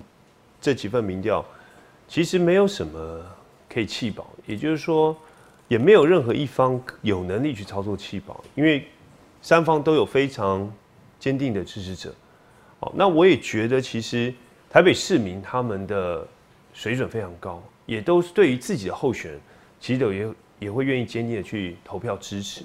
[0.60, 1.44] 这几份民调，
[2.06, 3.22] 其实没有什么
[3.68, 5.16] 可以弃保，也就是说。
[5.68, 8.86] 也没有任何一方有能力去操作弃保，因为
[9.42, 10.72] 三方都有非常
[11.18, 12.14] 坚定的支持者。
[12.78, 14.32] 哦，那我也觉得其实
[14.70, 16.24] 台北市民他们的
[16.72, 19.40] 水准非常高，也都是对于自己的候选人，
[19.80, 22.62] 其实都也也会愿意坚定的去投票支持。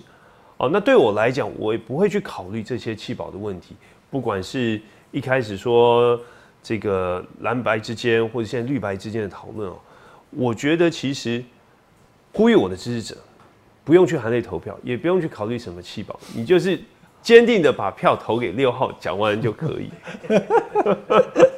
[0.58, 3.76] 哦，那对我来讲，我也不会去考虑这些弃保的问题，
[4.10, 6.20] 不管是一开始说
[6.62, 9.78] 这个蓝白之间，或者现在绿白之间的讨论哦，
[10.32, 11.44] 我觉得其实。
[12.34, 13.20] 呼吁我的支持者，
[13.84, 16.80] 不用去含泪投票，也不用去考虑什么弃保，你就是
[17.22, 19.90] 坚定的把票投给六号蒋万安就可以。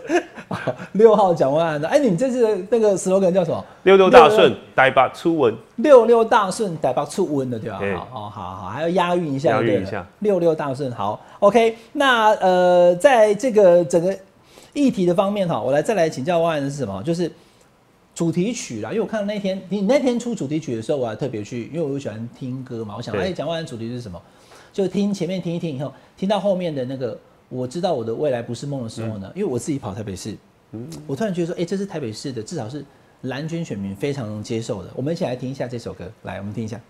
[0.94, 3.64] 六号蒋万安的，哎，你这次的那个 slogan 叫什么？
[3.84, 5.56] 六六大顺，台北出文。
[5.78, 8.08] 六六大顺，台北出文的对吧？
[8.12, 10.06] 好，好，好，还要押韵一下，押韵一下。
[10.20, 11.78] 六六大顺，好，OK。
[11.94, 14.16] 那呃，在这个整个
[14.74, 17.02] 议题的方面哈，我来再来请教万安是什么？
[17.04, 17.32] 就是。
[18.16, 24.22] 主题曲啦，因为我看到那天你那天出主题曲的时候，我还特别去，因为我喜欢听歌嘛，我想哎，讲完主题是什么，
[24.72, 27.18] 就听前面听一听以后，听到后面的那个
[27.54, 30.36] 我知道我的未来不是梦的时候呢，因为我自己跑台北市，
[31.06, 32.84] 我突然觉得说，哎、这是台北市的，至少是
[33.22, 34.90] 蓝军选民非常能接受的。
[34.96, 36.82] 我们一起来听一下这首歌，来，我们听一下。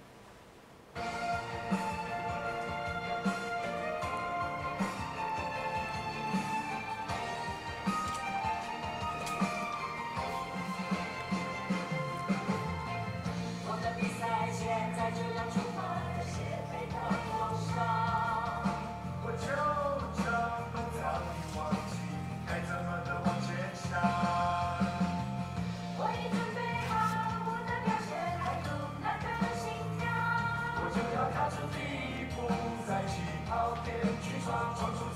[34.73, 35.12] 去闯，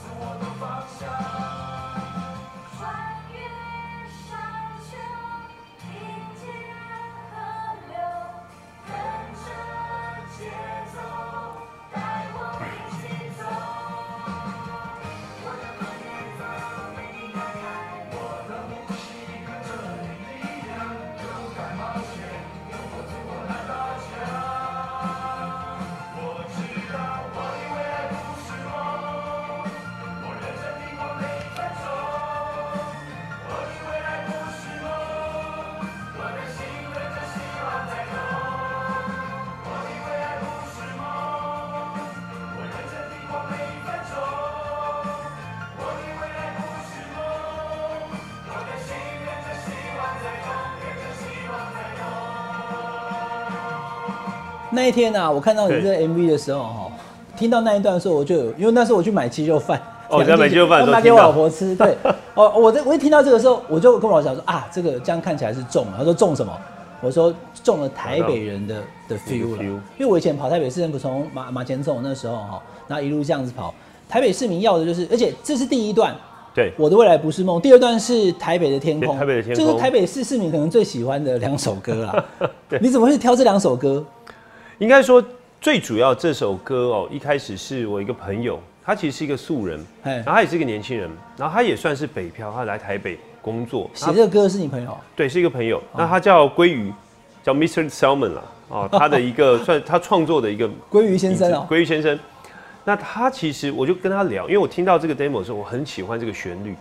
[54.77, 56.91] 那一天呢、啊，我看到你这个 MV 的时候，哈，
[57.35, 61.73] 听到那一段的时候，我就有，因为那时候我去买鸡肉饭，哦你在买鸡肉饭买给我老婆吃。
[61.75, 61.97] 对，
[62.35, 65.93] 哦，我在我一听到这个时候，我就跟我老婆讲说啊，这个这样看起来是中了。
[65.97, 66.55] 他说中什么？
[67.01, 68.75] 我说中了台北人的
[69.09, 73.73] 的 feel 了，因为我以前跑台北市政府，从马马前总那时候哈，然后一路这样子跑，
[74.07, 76.15] 台北市民要的就是，而且这是第一段，
[76.53, 77.59] 对，我的未来不是梦。
[77.59, 82.25] 第二段是台北的天空，台北的天空就是台北市市民可能最喜欢的两首歌啦。
[82.79, 84.05] 你怎么会挑这两首歌？
[84.79, 85.23] 应该说
[85.59, 94.95] 最主要这首歌哦，一开始是我一个朋友，他其实是一个素人，哎然后他也是一个年轻人，然后他也算是北漂，他来台北工作，写这个歌的是你朋友？
[95.15, 96.93] 对，是一个朋友，那他叫鲑鱼，
[97.43, 97.89] 叫 Mr.
[97.89, 102.17] Salmon 啦，哦， 他的一个算他创作的一个鲑鱼先生哦鲑鱼先生。
[102.85, 106.73] 那他其实我就跟他聊，因为我听到这个 demo 的时候，我很喜欢这个旋律，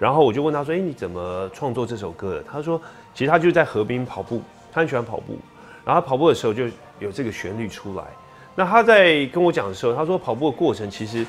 [0.00, 2.78] 然后我就问他说：“哎、你怎么创作这首歌的？”他说
[3.14, 5.38] ：“其实他就是在河边跑步，他很喜欢跑步，
[5.82, 6.64] 然后他跑步的时候就
[6.98, 8.04] 有这个旋律出来。
[8.54, 11.26] 那他在跟我讲的时候，他说跑步的过程其实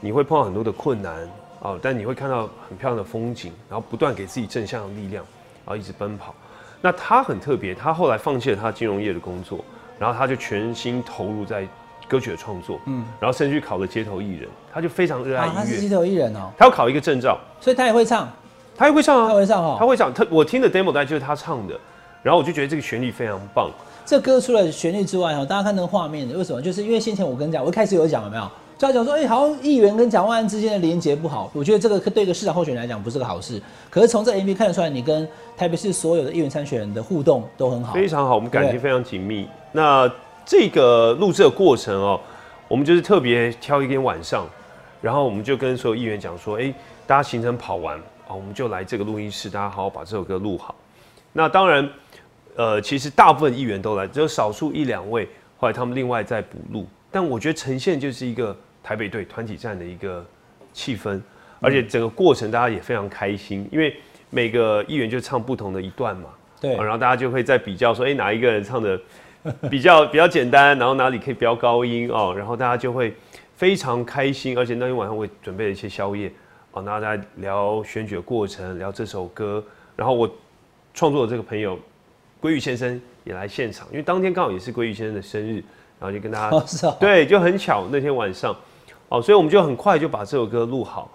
[0.00, 1.28] 你会碰到很多的困难
[1.60, 5.24] 啊、但你会看到很漂亮的风景，然后不断给自己正向的力量，
[5.66, 6.32] 然后一直奔跑。
[6.80, 9.64] 那他很特别，他后来放弃了他金融业的工作，
[9.98, 11.66] 然后他就全心投入在
[12.06, 18.30] 歌曲的创作，嗯，然后甚至去考了街头艺人，他就非常热爱啊，他是音乐，街头艺人哦，他要考一个证照，所以他也会唱，
[18.76, 19.76] 他也会唱啊，他会唱哦。
[19.80, 21.76] 他会唱，他我听的 demo 带就是他唱的，
[22.22, 23.68] 然后我就觉得这个旋律非常棒，
[24.08, 26.62] 这歌除了旋律之外，哈，大家看那个画面，为什么？
[26.62, 28.50] 就是因为先前我跟你讲，我一开始有讲有没有？
[28.78, 33.60] 就要讲说，哎、好像议员跟蒋万安之间的连结不好，我觉得这个对一个市长候选人来讲不是个好事。
[33.90, 37.92] 可是从这 MV 看得出来，你跟台北市所有的议员参选人的互动都很好。
[37.92, 39.46] 非常好，我们感情非常紧密。
[39.72, 40.10] 那
[40.46, 42.18] 这个录制的过程哦，
[42.66, 44.48] 我们就是特别挑一天晚上，
[45.02, 46.72] 然后我们就跟所有议员讲说，哎、
[47.06, 50.74] 大家行程跑完啊，我们就来这个录音室，大家好好把这首歌录好。
[51.34, 51.86] 那当然，
[52.58, 56.88] 呃，其实大部分议员都来，只有少数一两位，后来他们另外再补录。
[57.08, 60.26] 但我觉得呈现就是一个台北队团体战的一个
[60.72, 61.22] 气氛，
[61.60, 63.96] 而且整个过程大家也非常开心，因为
[64.28, 66.30] 每个议员就唱不同的一段嘛。
[66.60, 69.00] 对哦然后大家就会在比较说，哎、哪一个人唱的
[69.70, 73.14] 比较比较简单，然后哪里可以飙高音哦，然后大家就会
[73.54, 76.28] 非常开心，而且那天晚上我也准备了一些宵夜
[76.72, 79.62] 哦，然后大家聊选举的过程，聊这首歌，
[79.94, 80.28] 然后我
[80.92, 81.78] 创作的这个朋友
[82.40, 85.62] 鲑鱼先生也来现场，因为当天刚好也是鲑鱼先生的生日，
[85.98, 88.56] 然后就跟大家对，就很巧那天晚上，
[89.08, 91.10] 哦，所以我们就很快就把这首歌录好。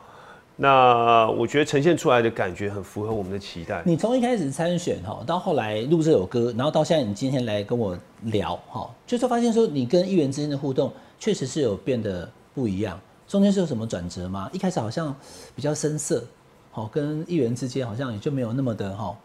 [0.56, 3.82] 那我觉得呈现出来的感觉很符合我们的期待。
[3.86, 14.48] 你从一开始参选哈，到后来录这首歌，然后到现在你今天来跟我聊哈，就是发现说你跟议员之间的互动确实是有变得不一样，中间是有什么转折吗？
[14.54, 15.14] 一开始好像
[15.56, 16.24] 比较生涩，
[16.70, 19.18] 好，跟议员之间好像也就没有那么的哈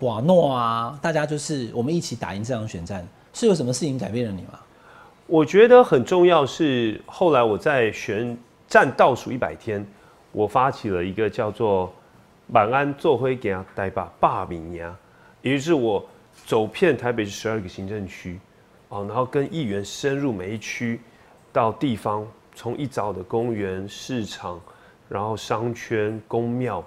[0.00, 4.58] 瓦诺啊，大家就是我们一起打赢这场选战，是有什么事情改变了你吗？
[5.26, 8.36] 我觉得很重要是后来我在选
[8.66, 9.86] 战倒数一百天，
[10.32, 11.92] 我发起了一个叫做
[12.52, 14.96] “晚安做灰给他带吧罢名呀”，
[15.42, 16.04] 也就是我
[16.46, 18.40] 走遍台北十二个行政区，
[18.88, 21.00] 哦，然后跟议员深入每一区，
[21.52, 24.60] 到地方，从一早的公园、市场，
[25.08, 26.82] 然后商圈、公庙，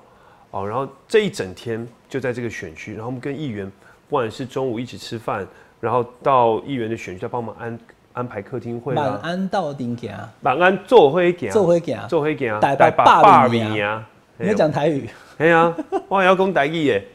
[0.54, 3.66] 哦，然后这一整天就在这个选区，然后我们跟议员
[4.08, 5.46] 不管是中午一起吃饭，
[5.80, 7.80] 然后到议员的选区再帮忙安
[8.14, 15.76] 安排客厅会晚啊，安到顶行，晚安做会行，做会行，做会行，台北北百百名名啊，你要讲台语，哎呀，
[16.08, 17.08] 我也要讲台语耶，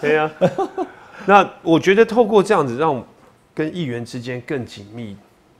[0.00, 0.30] 对呀。
[1.28, 3.04] 那我觉得透过这样子，让
[3.54, 5.14] 跟议员之间更紧密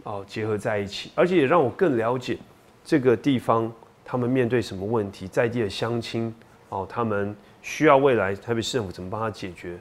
[0.04, 2.38] 哦结合在一起，而且也让我更了解
[2.82, 3.70] 这个地方
[4.06, 6.34] 他们面对什么问题，在地的乡亲
[6.68, 9.78] 哦，他们需要未来台北市政府怎么帮他解决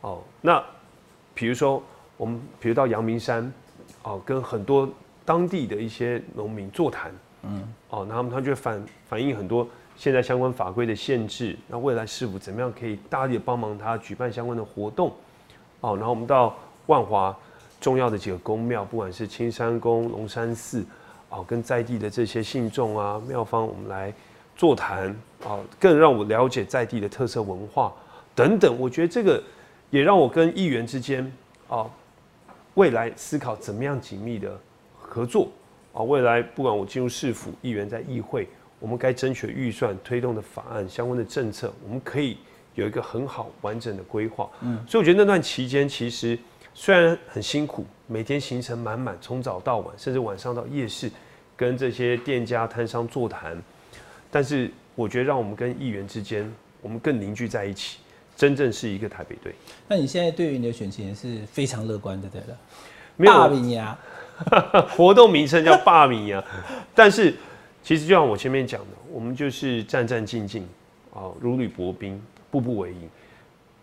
[0.00, 0.22] 哦。
[0.40, 0.62] 那
[1.34, 1.82] 比如说
[2.16, 3.52] 我们比如到阳明山
[4.02, 4.88] 哦，跟很多
[5.24, 7.12] 当地的一些农民座谈，
[7.42, 9.66] 嗯，哦，那他们他就反反映很多
[9.96, 15.12] 现在相关法规的限制，那未来市府怎么样可以大力的帮忙他举办相关的活动，
[15.80, 16.56] 哦，然后我们到
[16.86, 17.36] 万华
[17.80, 20.84] 重要的几个宫庙，不管是青山宫、龙山寺，
[21.30, 24.12] 哦，跟在地的这些信众啊、庙方，我们来
[24.56, 25.14] 座谈，
[25.44, 27.92] 哦，更让我了解在地的特色文化
[28.34, 28.78] 等等。
[28.78, 29.42] 我觉得这个
[29.90, 31.30] 也让我跟议员之间，
[31.68, 31.86] 啊，
[32.74, 34.58] 未来思考怎么样紧密的
[34.98, 35.48] 合作
[35.92, 38.48] 啊，未来不管我进入市府，议员在议会，
[38.80, 42.38] 我们该争取的预算、推动的法案、相关的政策，我们可以
[42.74, 44.50] 有一个很好完整的规划。
[44.62, 46.36] 嗯，所以我觉得那段期间其实
[46.72, 51.10] 虽然很辛苦，每天行程满满，从早到晚，甚至晚上到夜市
[51.56, 53.56] 跟这些店家摊商座谈，
[54.30, 57.98] 但是我觉得让我们跟议员之间，我们更凝聚在一起，
[58.36, 59.54] 真正是一个台北队。
[59.88, 62.58] 那你现在对于你的选情是非常乐观的，对了。
[63.16, 63.96] 没有大饼呀，
[64.96, 66.44] 活动名称叫罢米呀，
[66.94, 67.32] 但是
[67.82, 70.62] 其实就像我前面讲的，我们就是战战兢兢
[71.12, 72.20] 啊，如履薄冰，
[72.50, 73.08] 步步为营，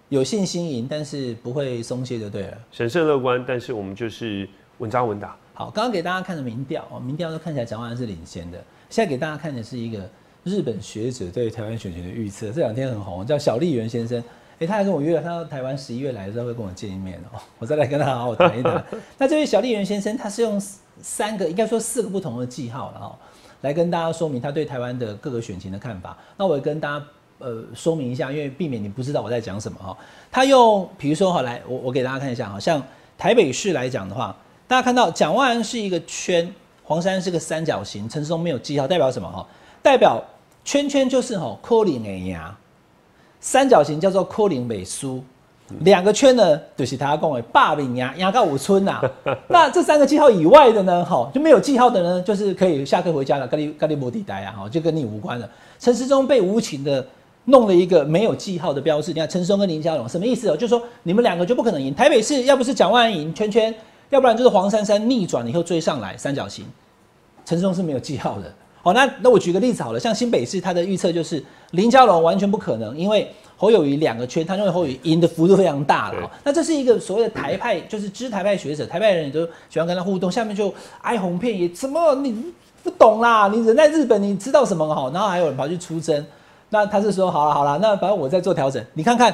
[0.09, 2.57] 有信心赢，但是不会松懈就对了。
[2.71, 4.45] 审慎乐观，但是我们就是
[4.79, 5.33] 稳扎稳打。
[5.53, 8.61] 好，刚刚给大家看的民调哦，民调都看起来蒋万安是领先的。
[8.89, 10.09] 现在给大家看的是一个
[10.43, 14.23] 日本学者对台湾选情的预测，这两天很红，叫小笠原先生。
[14.59, 18.83] 诶，他还跟我约了，他到台湾十一月来的时候会跟我见一面哦， 我再来跟他好好谈一谈。
[19.17, 20.61] 那这位小笠原先生，他是用
[21.01, 23.15] 三个，应该说四个不同的记号了哦，
[23.61, 26.15] 来跟大家说明他对台湾的各个选情的看法。
[26.37, 27.05] 那我也跟大家
[27.39, 29.97] 呃说明一下，因为避免你不知道我在讲什么哈。
[30.31, 32.83] 他用比如说哈，来我我给大家看一下好，像
[33.17, 34.35] 台北市来讲的话，
[34.67, 39.47] 大家看到蒋万安是一个圈，黄山是个三角形，陈世忠没有记号，代表什么哈？
[39.81, 40.23] 代表
[40.63, 42.55] 圈圈就是吼柯林的牙，
[43.39, 45.23] 三角形叫做柯林美苏。
[45.79, 49.01] 两个圈呢，就是他讲的霸领牙牙到五村呐、
[49.47, 55.49] 那这三个记号以外的呢，吼就没有记号的呢，就是可以下课回家了，咖喱咖喱摩地呆啊，吼就跟你无关了。
[55.79, 57.07] 陈世忠被无情的
[57.45, 60.53] 弄了一个没有记号的标志，你看陈松跟林佳龙什么意思哦？
[60.57, 61.95] 就是说你们两个就不可能赢。
[61.95, 63.73] 台北市要不是蒋万安赢圈圈，
[64.09, 66.65] 要不然就是黄珊珊逆转了以后追上来三角形，
[67.45, 68.53] 陈时中是没有记号的。
[68.83, 76.31] 好，那那我举个例子好了，像新北市他的预测就是林佳龙完全不可能，因为侯友谊两个圈，他认为侯友谊赢的幅度非常大了。
[76.43, 80.31] 那这是一个所谓的台派，就是知台派学者，台派人也都喜欢跟他互动。
[80.31, 82.43] 下面就哀鸿遍野，什么你
[82.81, 83.47] 不懂啦？
[83.53, 85.11] 你人在日本，你知道什么哈？
[85.13, 86.25] 然后还有人跑去出征，
[86.69, 88.83] 那他是说好了好了，那反正我在做调整。
[88.93, 89.31] 你看看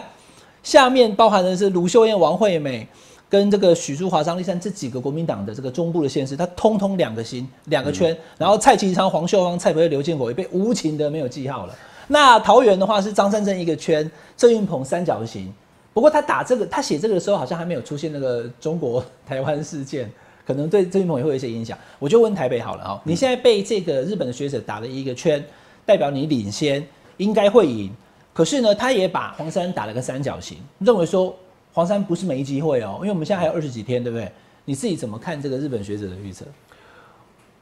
[0.62, 2.86] 下面包含的是卢秀燕、王惠美。
[3.30, 11.75] 跟这个许淑华、张立山这几个国民党的这个中部的县市，他通通两个心、两个圈，然后蔡其昌、黄秀芳、蔡培慧、刘建国也被无情的没有记号了。
[12.07, 15.53] 那桃园的话是张善政一个圈，郑运鹏三角形。
[15.93, 20.09] 不过他打这个，他写这个的时候好像还没有出现那个中国台湾事件，
[20.45, 21.78] 可能对郑运鹏也会有一些影响。
[21.99, 25.43] 我就问台北好了啊，你现在被这个日本的学者打了一个圈，
[25.86, 27.91] 代表你领先，应该会赢。
[28.32, 31.36] 可是呢，他也把黄山打了个三角形，认为说
[31.78, 34.32] 黄山不是没机会哦，因为我们现在还有二十几天，对不对？
[34.65, 36.43] 你自己怎么看这个日本学者的预测？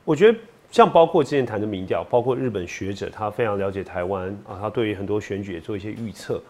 [0.06, 0.40] 我觉得
[0.72, 6.42] 像包括之前谈的民调，包括日本学者，他非常了解台湾啊，他对于很多选举也做一些预测。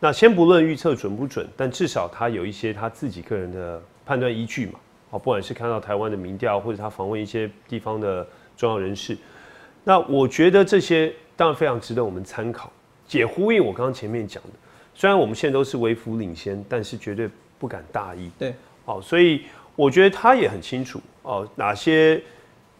[0.00, 4.80] 那先不论预测准不准，但至少他有一些他自己个人的判断依据嘛。
[5.12, 9.16] 啊，不管是看到台湾的民调，或者他访问一些地方的重要人士，
[9.84, 12.68] 那我觉得这些当然非常值得我们参考，
[13.12, 14.50] 也呼应我刚刚前面讲的。
[14.94, 17.28] 虽然我们现在都是微幅领先，但是绝对
[17.58, 18.30] 不敢大意。
[18.38, 19.42] 对，哦，所以
[19.74, 22.22] 我觉得他也很清楚哦，哪些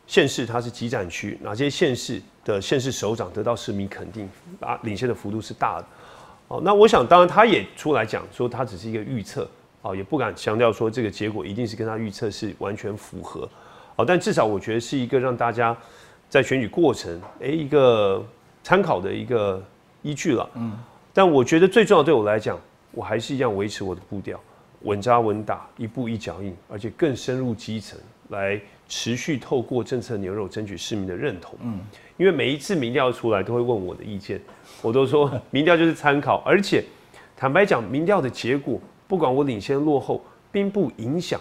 [0.07, 4.29] 县市它是集展区，哪些县市的县市首长得到市民肯定，
[4.61, 5.87] 啊，领先的幅度是大的。
[6.49, 9.49] 哦，那我想当然他也出来讲说，他只是一个预测，
[9.81, 13.49] 哦，也不敢强调说这个结果一定是跟他预测是完全符合。
[13.97, 15.75] 哦，但至少我觉得是一个让大家
[16.29, 18.23] 在选举过程，诶，一个
[18.63, 19.63] 参考的一个
[20.03, 20.51] 依据了。
[20.55, 20.77] 嗯，
[21.13, 22.59] 但我觉得最重要对我来讲，
[22.93, 24.41] 我还是一样维持我的步调，
[24.83, 27.99] 稳扎稳打，一步一脚印，而且更深入基层，
[28.29, 31.55] 来持续透过政策牛肉争取市民的认同。
[31.63, 31.81] 嗯，
[32.17, 34.41] 因为每一次民调出来都会问我的意见，
[34.81, 36.85] 我都说民调就是参考，而且
[37.37, 41.41] 坦白讲，民调的结果不管我领先落后，并不影响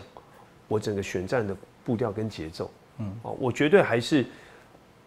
[0.68, 2.70] 我整个选战的步调跟节奏。
[2.98, 4.26] 嗯，啊，我绝对还是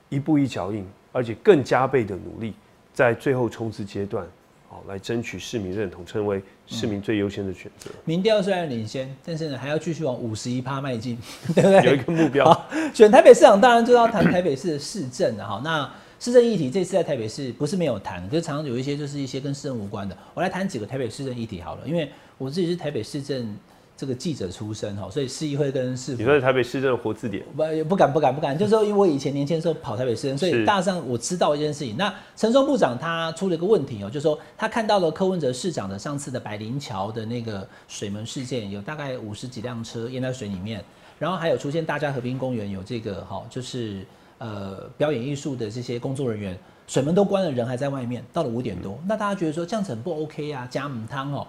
[0.08, 2.54] 一步一脚印，而且更加倍的努力，
[2.92, 4.26] 在最后冲刺阶段，
[4.68, 7.90] 哦，来争取市民认同，成为市民最优先的选择。
[8.04, 11.16] 民调虽然领先，但是呢还要继续往五十一趴迈进，
[11.54, 11.84] 对不对？
[11.84, 15.60] 有一个目标好，选台北市长当然就要谈台北市的市政了哈。
[15.62, 20.16] 那市政议题这次在台北市不是没有谈，可是常常有一些就是一些跟市政无关的。
[20.32, 23.56] 我来谈几个台北市政议题好了，因为我自己是台北市政
[23.96, 31.96] 这个记者出身哈，所以市议会跟市府你说台北市政的活字典，不不敢不敢不敢，就是说，因为我以前年轻的时候跑台北市政，所以大致上我知道一件事情。
[31.96, 40.84] 那陈松部长他出了一个问题哦，就是说他看到了柯文哲市长的上次的百灵桥的那个水门事件，有大概五十几辆车淹在水里面，
[41.18, 44.04] 然后还有出现大家和平公园有这个哈，就是
[44.38, 46.58] 呃表演艺术的这些工作人员。
[46.86, 51.46] 水门都关了，人还在外面，到了五点多，那大家觉得说这样子很不 OK 啊，加母汤哦。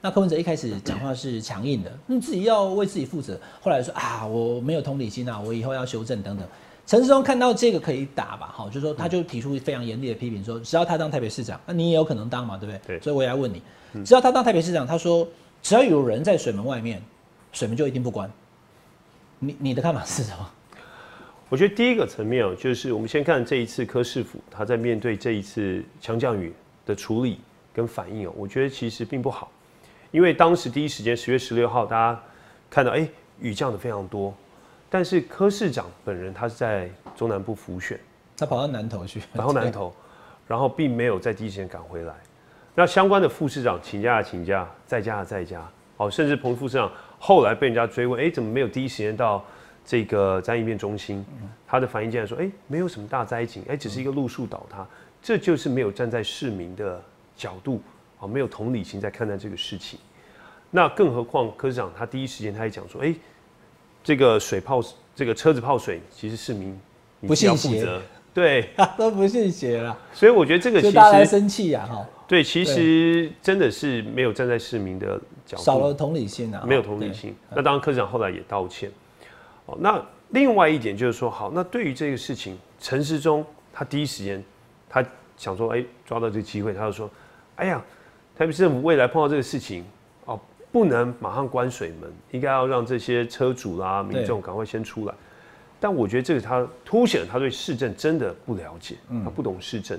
[0.00, 3.38] 那柯文哲一开始讲话是强硬的，你自己要为自己负责。
[3.60, 6.46] 后来说啊，我没有同理心啊，我以后要修正等等。
[6.86, 12.98] 陈世忠看到这个可以打吧，好，就说他就提出非常严厉的批评，说只要他当台北市长，那你也有可能当嘛，对不对？
[12.98, 13.62] 对所以我也要问你，
[14.04, 15.28] 只要他当台北市长，他说
[15.62, 17.02] 只要有人在水门外面，
[17.52, 18.30] 水门就一定不关。
[19.38, 20.50] 你你的看法是什么？
[21.50, 26.52] 我觉得第一个层面哦，就是我们先看这一次柯市府他在面对这一次强降雨
[26.84, 27.40] 的处理
[27.72, 29.50] 跟反应哦，我觉得其实并不好，
[30.10, 32.22] 因为当时第一时间十月十六号，大家
[32.68, 33.08] 看到哎
[33.40, 34.34] 雨降的非常多，
[34.90, 37.98] 但是柯市长本人他是在中南部浮选，
[38.36, 39.94] 他跑到南投去，然后南投，
[40.46, 42.14] 然后并没有在第一时间赶回来。
[42.74, 49.42] 那相关的副市长请假的请假，在家的在家，哦，甚至彭副市长后来被人家追问，哎，怎么没有第一时间到
[49.88, 51.24] 这个灾应变中心？
[51.66, 54.86] 他的反应竟然说，哎，没有什么大灾情，哎，只是一个路树倒塌，
[55.22, 57.02] 这就是没有站在市民的
[57.34, 57.80] 角度，
[58.20, 59.98] 啊，没有同理心在看待这个事情。
[60.70, 63.14] 那更何况科市长他第一时间他也讲说，哎，
[64.04, 64.84] 这个水泡
[65.14, 66.78] 这个车子泡水，其实市民
[67.20, 68.02] 你不负责，
[68.34, 68.68] 对，
[68.98, 77.34] 都不信邪了，所以我觉得这个其就大家生气呀，哈，对，其实真的是没有站在市民的角度，少了同理心啊，没有同理心。
[77.48, 78.90] 那当然，科长后来也道歉。
[79.68, 84.42] 哦，那另外一点就是说，好，那对于这个事情，陈时中他第一时间
[84.88, 85.04] 他
[85.36, 87.10] 想说，哎，抓到这个机会，他就说，
[87.56, 87.82] 哎呀，
[88.36, 89.84] 台北市政府未来碰到这个事情，
[90.24, 90.40] 哦，
[90.72, 95.14] 不能马上关水门，应该要让这些车主啦、民众赶快先出来。
[95.78, 99.98] 但我觉得这个他凸显了他对市政真的不了解，他不懂市政，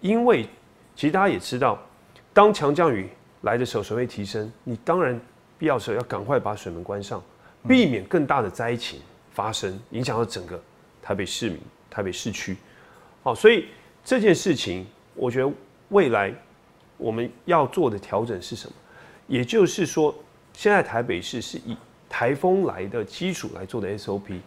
[0.00, 0.46] 因为
[0.94, 1.78] 其实大家也知道，
[2.32, 3.08] 当强降雨
[3.40, 5.18] 来的时候，水位提升，你当然
[5.58, 7.20] 必要时候要赶快把水门关上，
[7.66, 9.00] 避免更大的灾情
[9.32, 10.62] 发生，影响到整个
[11.02, 11.58] 台北市民、
[11.90, 12.56] 台北市区。
[13.22, 13.66] 好，所以
[14.04, 15.52] 这件事情，我觉得
[15.88, 16.32] 未来
[16.96, 18.72] 我们要做的调整是什么？
[19.26, 20.14] 也就是说，
[20.52, 21.76] 现在台北市是以
[22.08, 24.38] 台风来的基础来做的 SOP，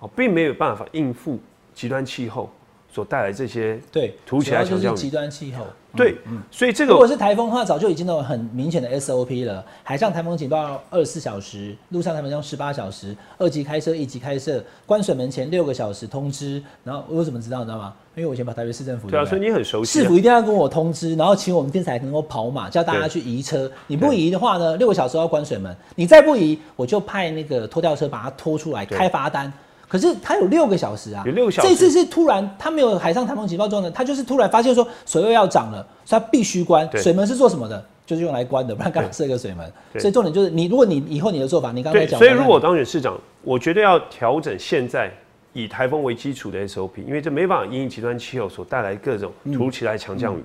[0.00, 1.40] 啊，并没有办法应付
[1.74, 2.52] 极端气候
[2.96, 5.66] 所带来这些对，突起来强降雨主要就是极端气候。
[5.94, 6.16] 对，
[6.50, 9.64] 所以这个如果是台风的话，早就已经有很明显的 SOP 了。
[9.82, 16.62] 海上台风警报二十四小时，陆上台风警报十八小时，二级开设、一级开设，关水门前六个小时通知。
[16.84, 17.94] 然后我怎么知道，你知道吗？
[18.14, 20.16] 因为我以前跑台北市政府，对啊，所以你很熟悉、啊市府。
[20.16, 23.70] 一定要跟我通知，然后请我们电视台能够跑马，叫大家去移车。
[23.86, 25.74] 你不移的话呢，六个小时要关水门。
[25.94, 29.52] 你再不移，我就派那个拖吊车把它拖出来对开罚单。
[29.88, 36.88] 可是他有六个小时啊，有六个小时这次是突然，他没有海上台风警报状的，他就是突然发现说水位要涨了，所以他必须关。
[36.88, 37.84] 对水门是做什么的？
[38.04, 39.72] 就是用来关的，不然干嘛设一个水门？
[39.92, 45.12] 对所以重点就是你，如果你以后你的做法，你刚才，讲，所以如果我当选市长，我绝对要调整现在
[45.52, 50.42] 以台风为基础的 SOP，因为这没办法因应极端气候所带来各种突如其来的强降雨，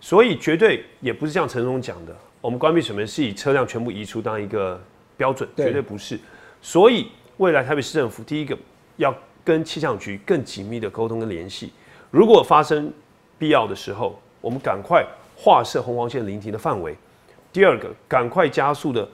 [0.00, 4.80] 所以绝对也不是像陈总讲的，我们关闭水门是以车辆全部移出当一个
[5.16, 6.18] 标准，对绝对不是。
[6.62, 8.56] 所以未来台北市政府第一个
[8.96, 9.14] 要
[9.44, 11.72] 跟气象局更紧密的沟通跟联系，
[12.10, 12.92] 如果发生
[13.38, 16.96] 必要的时候，我们赶快划设红黄线临停的范围。
[17.52, 19.08] 第二个，赶快加速的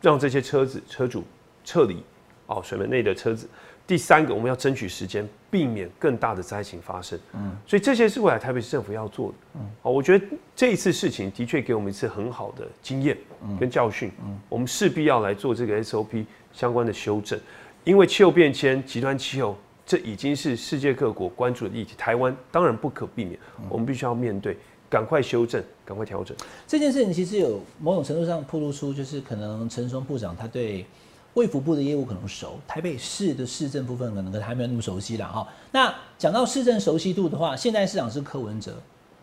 [0.00, 1.24] 让这些车子车主
[1.64, 2.02] 撤离
[2.46, 3.48] 哦水门内的车子。
[3.86, 7.18] 第三个，我们要争取时间，避免更大的灾情发生。
[7.32, 9.34] 嗯，所以这些是未来台北市政府要做的。
[9.54, 13.16] 嗯，哦，我觉得这一次事情的确给我们一次很好的经验
[13.58, 14.12] 跟教训。
[14.22, 17.40] 嗯，我们势必要来做这个 SOP 相关的修正，
[17.88, 21.94] 因为气候变迁、极端气候，这已经是世界各国关注的议题。
[21.96, 24.54] 台湾当然不可避免，我们必须要面对，
[24.90, 26.36] 赶快修正，赶快调整。
[26.66, 30.84] 这件事情其实有某种程度上暴露出，就是可能陈松部长他对
[31.32, 35.48] 卫福部的业务可能熟，台北市的市政部分可能跟他还没有那么熟悉了哈。
[35.72, 38.74] 那讲到市政熟悉度的话，现在市长是柯文哲，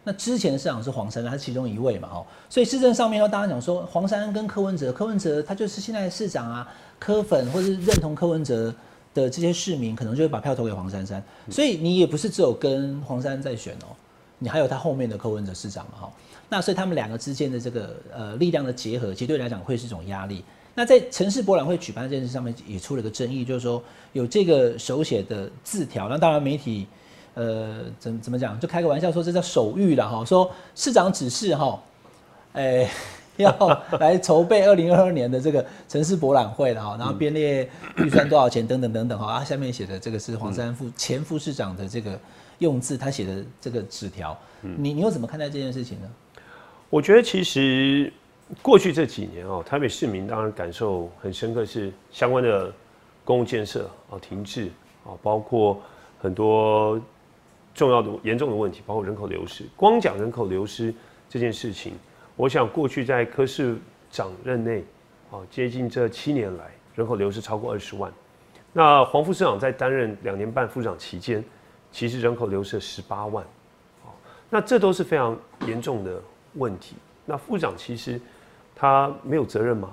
[0.03, 6.67] 那之前的市长是黄珊珊，他是其中一位嘛，哈，所以市政上面要大家讲说，黄珊珊跟柯文哲，柯文哲他就是现在的市长啊，
[6.99, 8.73] 柯粉或是认同柯文哲
[9.13, 13.95] 的这些市民，可能就会把票投给黄珊珊，所以你也不是只有跟黄珊珊在选哦，
[14.39, 16.13] 你还有他后面的柯文哲市长嘛，哈，
[16.49, 20.43] 那所以他们两个之间的这个呃力量的结合，其实对你来讲会是一种压力。
[20.77, 23.81] 那在城市博览会举办这件事上面也出了个争议，就是说
[24.11, 26.85] 有这个手写的字条，那当然媒体
[27.33, 31.81] 呃怎怎么讲，就开个玩笑说这叫手谕了哈，说市长指示哈，
[32.51, 32.89] 哎、
[33.43, 42.17] 要来筹备二零二二年的这个城市博览会了哈，然后编列预算多少钱等等等等哈，啊下面写的这个是黄山副前副市长的这个
[42.59, 46.09] 用字，他写的这个纸条，你你又怎么看待这件事情呢？
[46.89, 48.13] 我觉得其实
[48.61, 52.71] 过去这几年哦，台北市民当然感受很深刻，是相关的
[53.25, 54.67] 公共建设啊停滞
[55.03, 55.81] 啊，包括
[56.21, 57.01] 很多
[57.73, 59.65] 重要的严重的问题，包括人口流失。
[59.75, 60.93] 光讲人口流失
[61.29, 61.93] 这件事情，
[62.35, 63.77] 我想过去在柯市
[64.11, 64.83] 长任内
[65.31, 68.11] 啊，接近这七年来，人口流失超过二十万。
[68.73, 71.43] 那黄副市长在担任两年半副长期间，
[71.91, 73.45] 其实人口流失十八万。
[74.49, 76.21] 那这都是非常严重的
[76.53, 76.95] 问题。
[77.25, 78.19] 那副长其实
[78.75, 79.91] 他没有责任吗？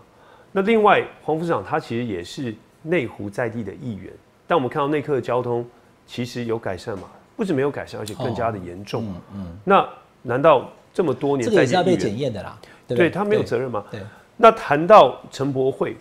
[0.51, 4.13] 那另外黄副市长他其实也是内湖在地的议员，
[4.47, 5.65] 但我们看到内科的交通
[6.07, 7.05] 其实有改善嘛？
[7.37, 9.05] 不止没有改善，而且更加的严重。
[9.05, 9.89] 嗯嗯，那
[10.21, 13.09] 难道这么多年这个也是要被检验的啦，对？
[13.09, 13.85] 他没有责任吗？
[13.91, 14.01] 对。
[14.37, 15.97] 那谈到城博会，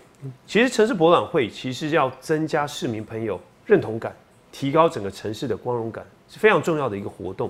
[0.48, 4.16] 其实城市博览会其实要增加市民朋友认同感，
[4.52, 7.50] 提高整个城市的光荣感，是非常重要的一个活动。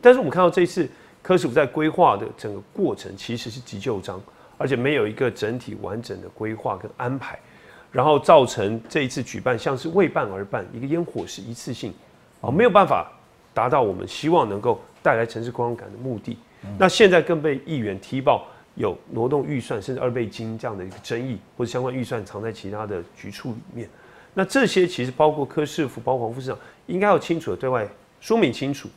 [0.00, 0.88] 但是我们看到这一次
[1.22, 4.20] 科市府在规划的整个过程其实是急救章，
[4.58, 7.38] 而且没有一个整体完整的规划跟安排，
[7.92, 11.94] 然后造成这一次举办像是为办而办，一个烟火是一次性，
[12.40, 13.12] 啊，没有办法
[13.54, 16.36] 达到我们希望能够带来城市光荣感的目的。
[16.78, 23.88] 那现在更被议员踢爆有挪动预算甚至二倍金这样的一个争议，或者相关预算藏在其他的局处里面。
[24.34, 27.86] 那这些其实包括柯市府、包括黄副市长，应该要清楚的对外
[28.20, 28.88] 说明清楚，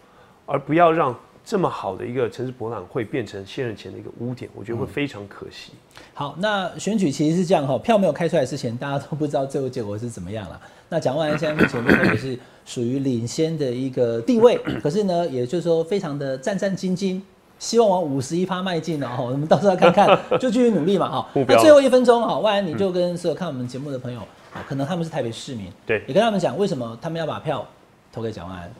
[0.45, 1.13] 而不要让
[1.43, 5.73] 这么好的一个城市博览会变成现任前的一个污点，我觉得会非常可惜。
[6.13, 10.59] 好，那选举其实是这样哈，票没有开出来之前，大家都不知道最后结果是怎么样了。
[10.87, 17.19] 那蒋万安现在目前目前也是属于领先的一个地位，可是呢，也就是说非常的战战兢兢，
[17.59, 19.07] 希望往五十一趴迈进哦。
[19.07, 20.07] 哈我们到时候看看，
[20.39, 21.29] 就继续努力嘛哈。
[21.47, 24.19] 那最后一分钟哈，万安你就跟所有看我们节目的朋友，
[24.53, 27.65] 啊，可能他们是台北市民，对也跟他们讲为什么他们要把票
[28.11, 28.71] 投给蒋万安。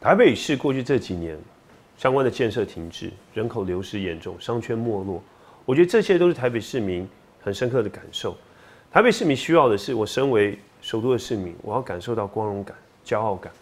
[0.00, 1.38] 台北市过去这几年
[1.96, 5.22] 相关的建设停滞，人口流失严重，商圈没落，
[5.64, 7.08] 我觉得这些都是台北市民
[7.40, 8.36] 很深刻的感受。
[8.90, 13.52] 台北市民需要的是，我身为首都的市民，我要感受到光荣感、骄傲感。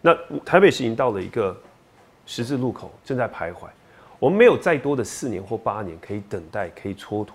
[0.00, 1.56] 那台北市已经到了一个
[2.26, 3.68] 十字路口，正在徘徊。
[4.18, 7.32] 我们没有再多的四年或八年可以等待，可以蹉跎，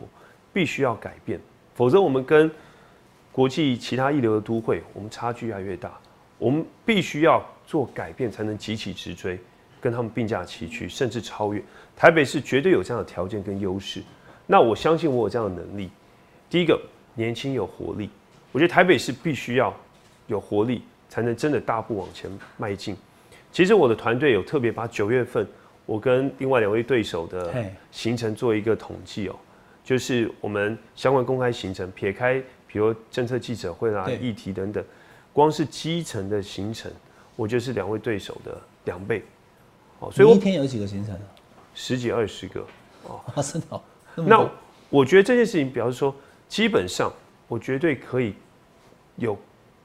[0.54, 1.40] 必须要改变，
[1.76, 2.50] 否则我们跟
[3.32, 5.92] 国际其他一流的都会，我们差距越来越大。
[6.40, 9.40] 我们必须要做改变，才能急起直追，
[9.82, 11.62] 跟他们并驾齐驱，甚至超越。
[11.96, 14.02] 台北市绝对有这样的条件跟优势。
[14.46, 15.90] 那我相信我有这样的能力。
[16.50, 16.80] 第一个，
[17.16, 18.10] 年轻有活力，
[18.52, 19.74] 我觉得台北市必须要
[20.28, 22.96] 有活力，才能真的大步往前迈进。
[23.52, 25.48] 其实我的团队有特别把九月份
[25.86, 27.54] 我跟另外两位对手的
[27.92, 29.36] 行程做一个统计哦，
[29.84, 34.84] 就是我们相关公开行程，撇开比如政策记者会啦、对议题等等，
[35.32, 36.92] 光是基层的行程，
[37.36, 39.24] 我觉得是两位对手的两倍。
[40.00, 41.22] 哦，所以我一天有几个行程啊？
[41.74, 42.62] 十几二十个，
[43.08, 43.82] 啊， 真的、哦，
[44.16, 44.50] 那那
[44.90, 46.14] 我觉得这件事情表示说，
[46.48, 47.12] 基本上
[47.48, 48.34] 我绝对可以
[49.16, 49.38] 有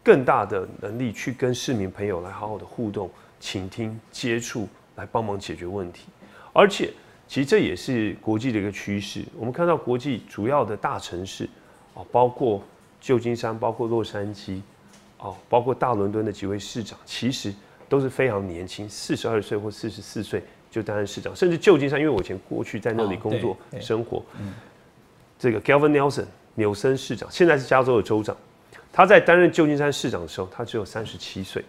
[0.03, 3.11] 更大的能力去跟市民朋友来好好的互动、
[3.43, 6.05] 倾听、接触，来帮忙解决问题。
[6.53, 6.93] 而且，
[7.27, 9.25] 其实这也是国际的一个趋势。
[9.37, 11.49] 我们看到国际主要的大城市，
[11.95, 12.63] 哦，包括
[13.01, 14.61] 旧金山、包括洛杉矶，
[15.19, 17.53] 哦，包括大伦敦的几位市长，其实
[17.89, 20.41] 都是非常年轻，四十二岁或四十四岁
[20.71, 24.25] 就担任市长，甚至旧金山，因为我以前过去在那里哦工作、生活，
[25.37, 28.37] 这个 Gavin Nelson 纽森市长，现在是加州的州长，
[28.93, 31.65] 他在担任旧金山市长的时候，他只有三十七岁。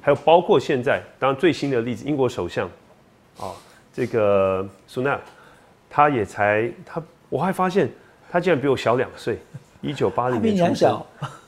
[0.00, 2.66] 还有包括现在，当然最新的例子，英国首相
[3.38, 3.52] 啊，
[3.92, 5.20] 这个苏纳，
[5.88, 7.90] 他也才他，我还发现
[8.30, 9.38] 他竟然比我小两岁，
[9.80, 11.02] 一九八零年出生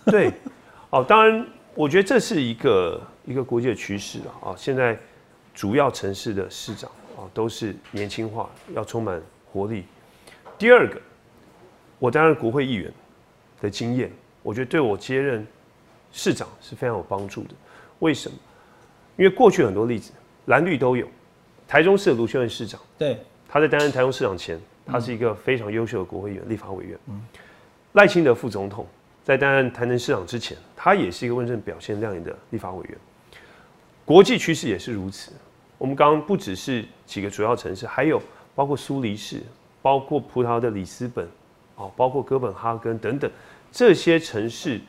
[0.07, 0.31] 对，
[0.91, 4.51] 哦，当然，我觉得这是一个一个国际的趋势啊。
[4.51, 4.99] 啊，现在
[5.55, 9.21] 主要城市的市长啊都是年轻化，要充满
[9.51, 9.85] 活力。
[10.59, 11.01] 第二个，
[11.99, 12.93] 我担任国会议员
[13.61, 14.11] 的经验，
[14.43, 15.47] 我觉得对我接任
[16.13, 17.51] 市长是非常有帮助的。
[18.03, 18.37] 为什么？
[19.17, 20.13] 因为过去很多例子，
[20.47, 21.07] 蓝绿都有，
[21.69, 26.99] 台中市的卢秀燕市长，对，他在担任台中市长前，他是一个非常优秀的国会议员、立法委员。
[27.93, 28.87] 赖清德副总统
[29.23, 32.99] 在担任台南市长之前，他也是一个问政表现亮眼的立法委员。
[34.05, 35.31] 国际趋势也是如此。
[35.79, 38.21] 我们刚刚不只是几个主要城市，还有
[38.55, 39.41] 包括苏黎世、
[39.81, 41.29] 包括葡萄牙的里斯本，
[41.77, 43.31] 哦，包括哥本哈根等等
[43.71, 44.81] 这些城市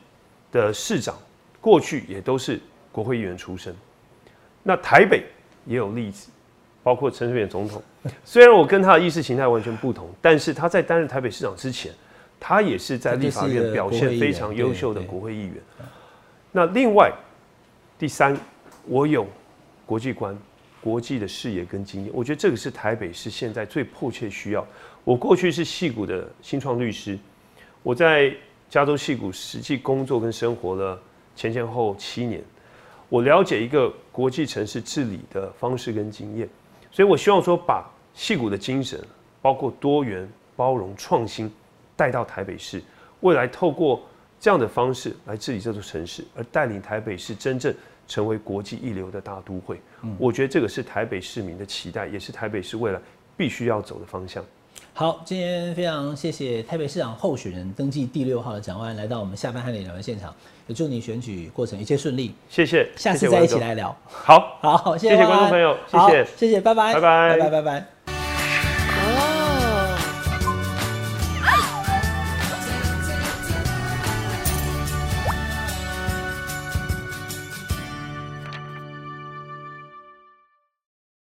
[0.50, 1.14] 的市长，
[1.60, 2.58] 过去也都是
[2.94, 3.74] 国会议员出身。
[4.62, 5.24] 那台北
[5.66, 6.30] 也有例子，
[6.84, 7.82] 包括陈水扁总统。
[8.24, 11.90] 虽然我跟他的意识形态完全不同，但是他在担任台北市长之前，
[12.38, 15.54] 他也是在立法院表现非常优秀的国会议员。
[16.52, 17.12] 那另外
[17.98, 18.38] 第三，
[18.86, 19.26] 我有
[19.84, 20.38] 国际观、
[20.80, 24.64] 国际的视野跟经验，我觉得这个是台北市现在最迫切需要。
[25.02, 27.18] 我过去是戏谷的新创律师，
[27.82, 28.32] 我在
[28.70, 30.98] 加州戏谷实际工作跟生活了
[31.36, 32.42] 前前后后七年，
[33.08, 36.48] 我了解一个国际城市治理的方式跟经验，
[36.90, 39.02] 所以我希望说把戏骨的精神，
[39.40, 41.52] 包括多元、包容、创新，
[41.96, 42.82] 带到台北市，
[43.20, 44.02] 未来透过
[44.40, 47.74] 这样的方式来治理这座城市，而带领台北市真正
[48.06, 49.80] 成为国际一流的大都会。
[50.18, 53.00] 我觉得这个是台北市民的期待，也是台北市未来
[53.36, 54.44] 必须要走的方向。
[54.96, 60.32] 好，今天非常谢谢台北市长候选人登记第六号的蒋万安来到我们下班和你聊的现场，
[60.68, 63.94] 也祝你选举过程一切顺利，谢谢，下次再一起来聊。
[64.06, 64.56] 好。
[64.60, 67.93] 好，谢谢观众朋友谢好谢谢谢，拜拜，拜拜拜拜，拜拜。